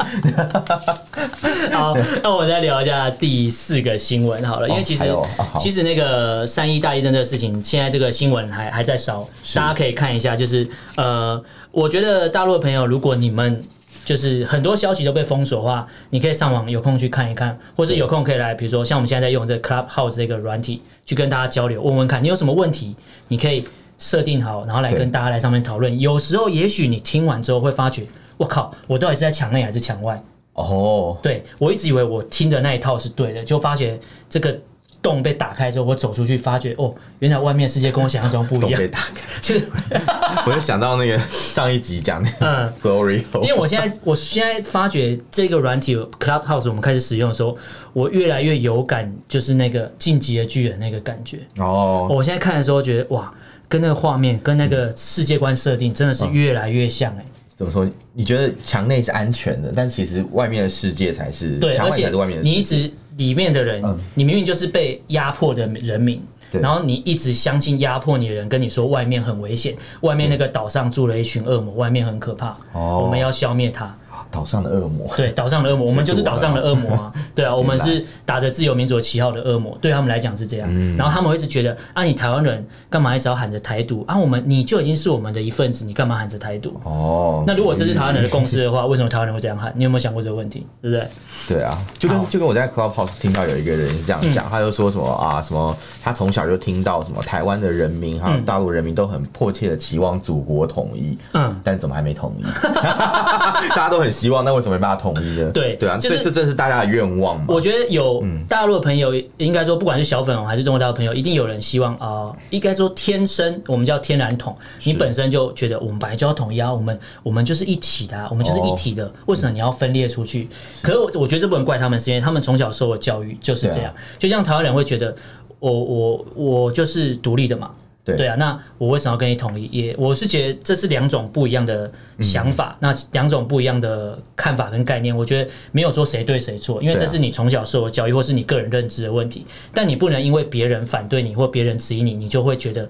[1.72, 10.36] 好，那我再聊一下第四个新闻好了，因为其实、哦啊、其实那个三一大地震这个事情，现在这个新闻还还在烧，大家可以看一下。
[10.36, 13.64] 就是呃，我觉得大陆的朋友，如果你们
[14.06, 22.96] 就是很多消息都被封锁的话，你可以上网有空去看一看，或是有空可以来，比如说像我们现在在用这个 Clubhouse 这个软体去跟大家交流，问问看你有什么问题，
[23.30, 23.66] 你可以
[23.98, 25.98] 设定好，然后来跟大家来上面讨论。
[26.00, 28.04] 有时候也许你听完之后会发觉，
[28.38, 30.22] 我靠，我到底是在墙内还是墙外？
[30.54, 34.56] 哦，对，我一直以为我听的那一套是对的，就发觉这个
[35.02, 38.72] 洞被打开之后，我走出去发觉哦，原来外面世界跟我想象中不一样。
[38.72, 47.58] 洞被打开， 我就想到那个上一集讲的嗯，Glory，因为我现在我现在发觉这个软体 Clubhouse 我们开始使用的时候，
[47.92, 51.40] 我越来越有感，就是那个晋级的巨人那个感觉。
[51.58, 53.34] 哦，我现在看的时候觉得哇，
[53.68, 57.26] 跟那个画面跟那个世界观设定真的是越来越像哎。
[57.56, 57.88] 怎么说？
[58.14, 62.56] 你觉得墙内是安全的，但其实外面的世界才是对，墙外才是外面的世界。
[62.56, 73.96] 你一直里面的人，嗯、你明明就是被压迫的人民，然后你一直相信压迫你的人跟你说外面很危险，外面那个岛上住了一群恶魔，外面很可怕，哦、我们要消灭他。
[74.34, 80.68] 岛上的恶魔，对，岛上的恶魔， 我们就是岛上的恶魔啊， 对啊，我们是打着自由民主旗号的恶魔，对他们来讲是这样。
[80.72, 84.18] 嗯、然后他们会一直觉得啊，你台湾人干嘛一直要喊着台独啊？
[84.18, 86.74] 我们你就已经是我们的一份子，你干嘛喊着台独？
[86.84, 89.72] 哦，那如果这是台湾人的共识的话，为什么台湾人会这样喊？
[89.76, 90.66] 你有没有想过这个问题？
[90.82, 91.08] 对不对？
[91.48, 102.44] 对啊，就跟就跟我在 Clubhouse 听到有一个人是这样讲，嗯、他就说什么啊，什么他从小就听到什么台湾的人民还有大陆人民都很迫切的期望祖国统一，嗯，但怎么还没统一？
[102.74, 105.52] 大家都很希望，那为什么没办法统一呢？
[105.52, 107.46] 对对啊，所以这正是大家的愿望嘛。
[107.50, 114.56] 我觉得有大陆的朋友，应该说不管是小粉红还是中国大陆朋友，一定有人希望啊，应该说天生我们叫天然统，
[114.86, 120.48] 你本身就觉得我们本来就要统一啊，我们我们就是一体的，我们就是一体的，为什么你要分裂出去？
[120.82, 125.16] 可是我我觉得这不能怪他们，是因为他们从小受的教育就是这样，就像台湾人会觉得
[125.60, 127.72] 我我我就是独立的嘛。
[128.06, 129.68] 对，对啊，那我为什么要跟你统一？
[129.72, 131.90] 也我是觉得这是两种不一样的
[132.20, 139.46] 想法，嗯、那两种不一样的看法跟概念，我觉得没有说谁对谁错，因为这是你从小受的教育，或是你个人认知的问题。
[139.74, 142.90] 但你不能因为别人反对你或别人质疑你，你就会觉得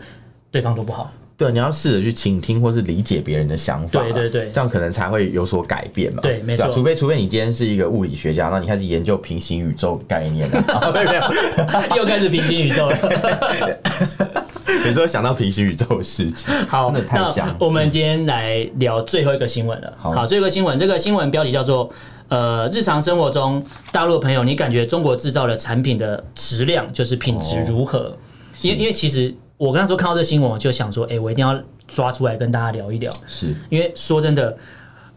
[0.50, 1.12] 对方都不好。
[1.36, 6.22] 对，你要试着去倾听或是理解别人的想法，对对对，这样可能才会有所改变嘛。
[6.22, 6.68] 对，没错。
[6.70, 12.98] 除非除非你今天是一个物理学家，那你开始研究平行宇宙概念了，没有没有，又开始平行宇宙了。
[14.86, 19.94] 有时候想到平行宇宙的事情，好，那我们今天来聊最后一个新闻了。
[19.98, 21.90] 好，最后一个新闻，这个新闻标题叫做
[22.30, 28.18] “呃，日常生活中大陆的朋友，你感觉中国制造的产品的质量就是品质如何？”哦、
[28.62, 33.12] 因为因为其实我刚才说看到这个新闻，我就想说，哎、欸，我一定要抓出来跟大家聊一聊。
[33.28, 34.58] 是因为说真的。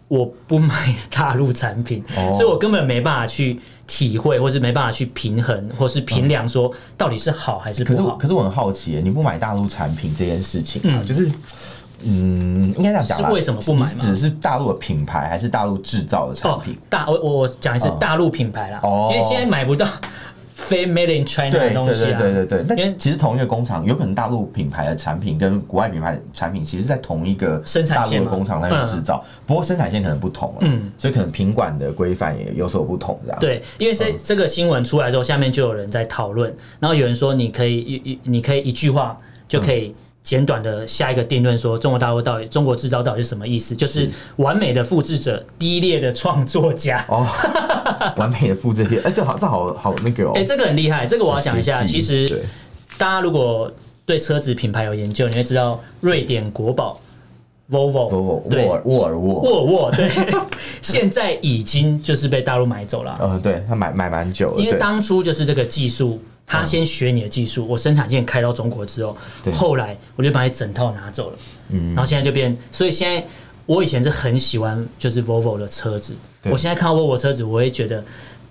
[0.09, 8.11] 我不买大陆产品，哦、所以我根本没办法去体会，或是没办法去平衡，或是评量说到底是好还是不好。
[8.11, 11.30] 可是，可是我很好奇，你不买大陆产品这件事情啊，嗯、就是，
[12.02, 13.86] 嗯，应该这样讲，是为什么不买？
[13.86, 16.74] 只是大陆的品牌，还是大陆制造的产品？
[16.74, 19.88] 哦、大我我讲的是大陆品牌啦，哦、因为现在买不到。
[20.57, 22.86] 非 made in China 的东西啊，对对对对对。
[22.86, 33.38] 那其实同一个工厂，有可能大陆品牌的产品跟国外品牌产品，其实在同一个大陆的工厂那边制造，不过生产线可能不同了，嗯，所以可能品管的规范也有所不同，这样。
[33.38, 39.94] 对，因为这这个新闻出来之后，下面就有人在讨论，然后有人说，你可以一一，你可以一句话就可以。
[40.22, 43.76] 简短的下一个定论说，中国大陆到底中国制造到底是什么意思？
[43.76, 47.04] 就是完美的复制者，低劣的创作家。
[47.07, 47.24] 哦，
[48.16, 50.32] 完美的复制者，哎，这好，这好好那个哦。
[50.34, 51.82] 哎，这个很厉害，这个我要讲一下。
[51.84, 52.44] 其实，
[52.96, 53.70] 大家如果
[54.04, 57.00] 对车子品牌有研究，你会知道瑞典国宝
[57.70, 60.11] Volvo，对，沃尔沃尔沃，沃尔沃，对，
[60.82, 63.18] 现在已经就是被大陆买走了。
[63.20, 66.20] 嗯，对他买买蛮久了，因为当初就是这个技术。
[66.48, 71.38] 他先学你的技术，我生产线开到中国之后，对后来我就把你整套拿走了，
[71.70, 73.26] 嗯，然后现在就变，所以现在
[73.66, 78.03] 我以前是很喜欢就是 Volvo 的车子，对我现在看到 Volvo 车子，我会觉得。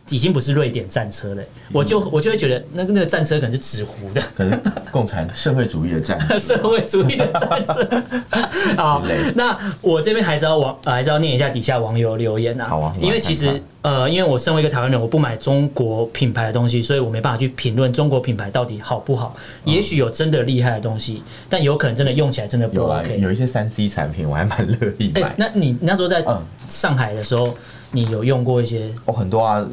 [0.10, 1.42] 已经不是瑞典战车了，
[1.74, 8.04] 我就我就会觉得那个那个战车可能是纸糊的，可能共产社会主义的战车， 社会主义的战车。
[8.78, 12.68] 好，那我这边还是要网还是要念一下底下网友留言啊。
[12.68, 19.36] 好啊，因为其实呃，因为我身为一个台湾人，我不买中国品牌的东西，所以我没办法去评论中国品牌到底好不好。
[19.64, 23.20] 也许有真的厉害的东西，但有可能真的用起来真的不 OK。
[23.20, 25.34] 有一些三 C 产品我还蛮乐意买。
[25.36, 26.24] 那你那时候在
[26.70, 27.58] 上海的时候。
[27.96, 29.66] 你有用过一些哦，很多啊，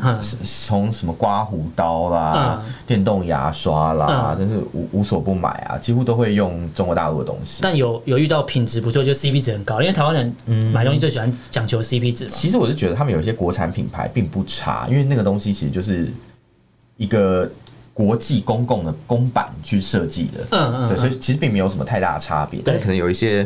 [0.45, 7.59] 从、嗯、什么刮胡刀啦、嗯、电动牙刷啦，嗯、真是无无所不买啊，几乎都会用中国大陆的东西。
[7.63, 10.33] 但有有遇到品质不错，就 CP 值很高，因为台湾人
[10.73, 12.31] 买东西最喜欢讲求 CP 值嘛。
[12.33, 16.09] 其实我是觉得他们有一些国产品牌并不差，因为那个东西其实就是
[16.97, 17.51] 一个
[17.93, 23.45] 国际公共的公版去设计的，嗯嗯，对，所以其实并没有什么太大的差别，对但是可能有一些。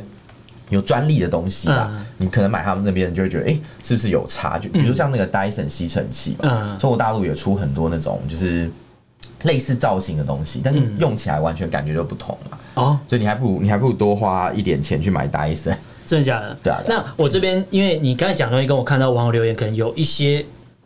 [0.69, 4.69] 有专利的东西吧，嗯、你可能买他们那边，就会觉得，哎、欸，是不是有差距？
[4.69, 8.69] 比如像那个 Dyson 吸尘器嘛，嗯、中国大陆也出很多那种就是
[9.45, 12.59] 类似造型的东西，但是用起来完全感觉就不同嘛。
[12.75, 15.77] 哦，所以你还不如你还不如多花一点钱去买 Dyson。
[16.05, 16.57] 真的假的？
[16.64, 16.83] 对啊。
[16.89, 20.45] 那我这边，因为你刚才讲的东西跟我看到网友留言可能有一些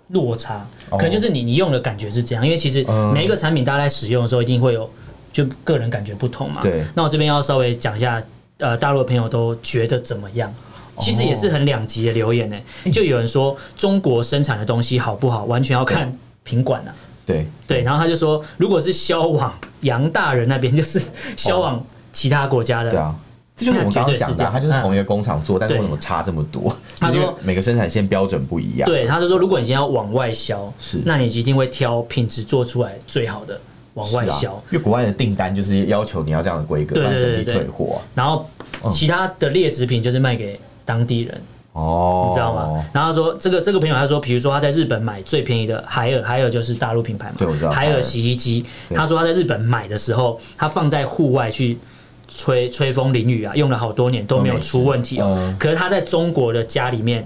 [0.09, 4.89] 落差，可能就是你你用的感觉是这样，因为其实每一个产品大家在使用的时候一定会有
[5.33, 6.61] 就个人感觉不同嘛。
[6.61, 6.85] 对。
[6.95, 8.22] 那我这边要稍微讲一下。
[8.61, 10.52] 呃，大陆的朋友都觉得怎么样？
[10.98, 12.56] 其实也是很两极的留言呢。
[12.92, 16.94] 就有人说中国生产的东西好不好，完全要看品管啊。
[17.24, 21.00] 对对，然后他就说，如果是销往杨大人那边，就是
[21.36, 21.82] 销往
[22.12, 22.90] 其他国家的。
[22.90, 23.14] 对啊，
[23.56, 26.76] 这就是我刚刚讲的，他就是同一个工厂做，但是为什么差这么多？
[26.98, 28.86] 他说每个生产线标准不一样。
[28.86, 33.58] 对，他就说，如果你今天要往外销，是，那你一定会挑品质做出来最好的。
[34.01, 38.01] 往外销，因为国外的订单就是要求你要这样的规格，对对对对，退货。
[38.14, 38.48] 然后
[38.90, 41.40] 其他的劣质品就是卖给当地人，
[41.72, 42.84] 哦，你知道吗？
[42.92, 48.64] 然后他说这个这个朋友他说，比如说他在日本买最便宜的海尔，海尔就是大陆品牌嘛，对，我知道海尔洗衣机。
[48.94, 51.78] 他说他在日本买的时候，他放在户外去
[52.26, 55.36] 吹吹风淋雨啊，用了好多年都没有出问题哦。
[55.38, 57.24] 嗯、可是他在中国的家里面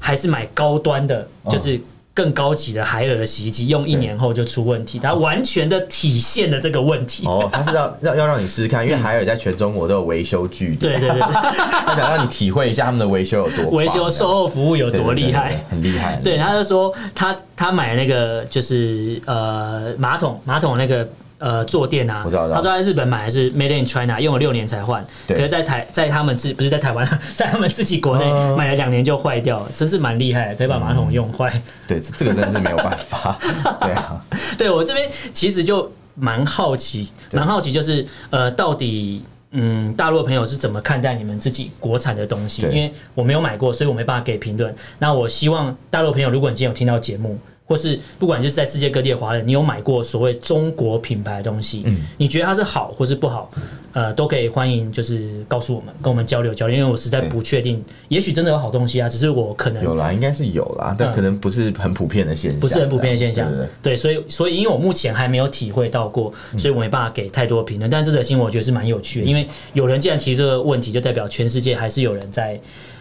[0.00, 1.80] 还是买高端的，就是。
[2.14, 7.26] 更高级的海尔的洗衣机，用一年后就出问题，它完全的体现了这个问题。
[7.26, 11.00] 哦，他是要 要要让你试试看，因为海尔在全中国都有维修据点。
[11.00, 16.16] 对对对， 他想让你体会一下他们的维修有多维修售后服务有多厉害，很厉害。
[16.22, 21.06] 对，他就说他他买那个就是呃马桶马桶那个。
[21.38, 25.04] 呃，坐垫啊，他说在日本买的是 Made in China，用了六年才换。
[25.28, 28.24] 可是，在台在他们自不是在台湾，在他们自己国内
[28.56, 31.52] 买了两年就坏掉了，真是蛮厉害的，可以把马桶用坏。
[31.86, 33.36] 对，这个真的是没有办法。
[33.82, 34.24] 对啊，
[34.56, 42.62] 对我这边其实就蛮好奇，蛮好奇，就是呃，到底嗯，大陆的朋友是怎么看待你们自己国产的东西？
[42.62, 44.74] 因为我没有买过，所以我没办法给评论。
[44.98, 47.38] 那我希望大陆朋友，如果你今天有听到节目。
[47.66, 53.50] 或是不管就是在世界各地的华人，你有买过所谓中国品牌的东西，嗯，你觉得它是好或是不好，
[53.92, 63.50] 呃，都可以欢迎就是告诉我们，跟我们交流交流，因为我实在不确定，也许真的有好东西啊，只是我可能有啦，应该是有啦，但可能不是很普遍的现象，不是很普遍的现象，
[63.82, 67.90] 对，所以所以因为我目前还没有体会到过，所以我没办法给太多评论。
[67.90, 72.60] 但这则新闻我觉得是蛮有趣的，因为有人既然提这个问题，就代表全世界还是有人在。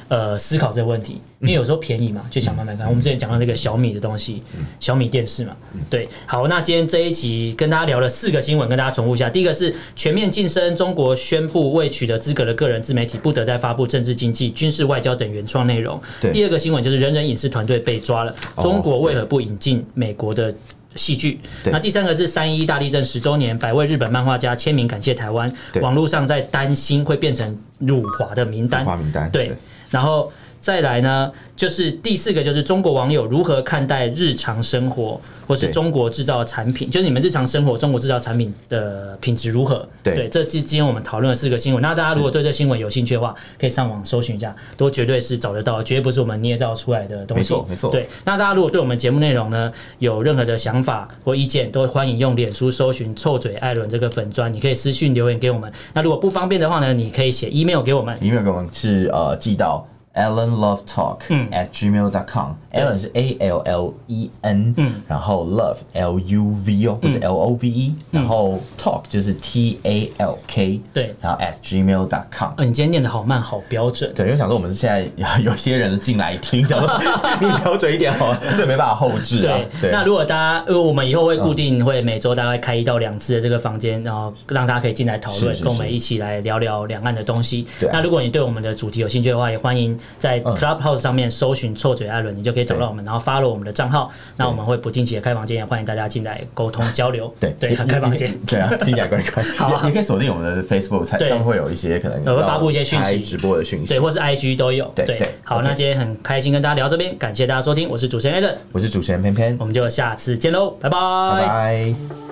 [0.09, 2.87] 呃，思考这个问题，因为有时候便宜嘛，就想慢慢看。
[2.87, 4.43] 我们之前讲到那个小米的东西，
[4.79, 5.55] 小米电视嘛，
[5.89, 6.07] 对。
[6.25, 9.29] 好，那今天这一集跟大家聊了四个新闻，跟大家重复一下。
[9.29, 15.99] 第一个是全面晋升，中国宣布未取得资格的个人自媒体不得再发布政治、经济、军事、外交等原创内容。
[16.31, 20.53] 第二个新闻就是人人影视团队被抓了，中国为何不引进美国的
[20.95, 21.39] 戏剧？
[21.65, 25.51] 那第三个是三一大地震十周年，百位日本漫画家签名感谢台湾。
[25.81, 28.85] 网络上在担心会变成辱华的名单。
[28.97, 29.51] 名单对。
[29.93, 30.33] 然后
[30.63, 39.85] 再来呢，就是第四个，就是中国网友如何看待日常生活，或是中国制造的产品，就是你们日常生活中国制造产品的品质如何？
[40.01, 41.81] 对，这是今天我们讨论的四个新闻。
[41.83, 47.53] 那大家如果对这新闻有兴趣的话，可以上网搜寻一下，都绝对是找得到，绝对不是我们捏造出来的东西。
[47.53, 47.91] 没错，没错。
[47.91, 55.69] 对，那大家如果对我们节目内容呢有任何的想法或意见，都欢迎用脸书搜寻“臭嘴艾伦”这个粉专，你可以私讯留言给我们。
[55.93, 59.85] 那如果不方便的话呢，你可以写 email 给我们，email 给我们是呃寄到。
[60.13, 62.55] Allen Love Talk at gmail dot com。
[62.73, 64.75] Allen 是 A L L E N，
[65.07, 71.39] 然后 Love L U V 哦，不是 L O V E，然后 Talk 就是 T A L K，对，然后
[71.39, 72.51] at gmail dot com。
[72.57, 74.11] 你今天念的好慢，好标准。
[74.15, 76.89] 对，因为想说我们是现在有 有些人进来听，想说
[77.39, 79.59] 你标准一点哦，这没办法后置啊。
[79.81, 87.67] 对，那如果大家，因为我们以后会固定会每周大概开一到两次的这个房间，然后让大家可以进来讨论，跟我们一起来聊聊两岸的东西。
[87.91, 89.95] 那如果你对我们的主题有兴趣的话，也欢迎。
[90.17, 94.09] 在 Clubhouse 上面搜寻“臭嘴艾伦”，你就可以找到我们，然后 follow 我们的账号。
[94.37, 97.33] 那我们会不定期的开房间，也欢迎大家进来沟通交流。
[97.39, 98.31] 对对，开房间。
[98.47, 99.43] 对啊，听起来怪怪。
[99.57, 104.91] 好，你可以锁定我们的 Facebook，才上面会有一些可能我会发布一些讯息，直播的讯息，对，或是 IG 都有。
[104.95, 105.29] 对对。
[105.43, 110.97] 好，那今天很开心跟大家聊这边，感谢大家收听，我是主持人艾伦，我是主持人偏偏，我们就下次见喽，拜拜。
[110.99, 112.22] 拜拜。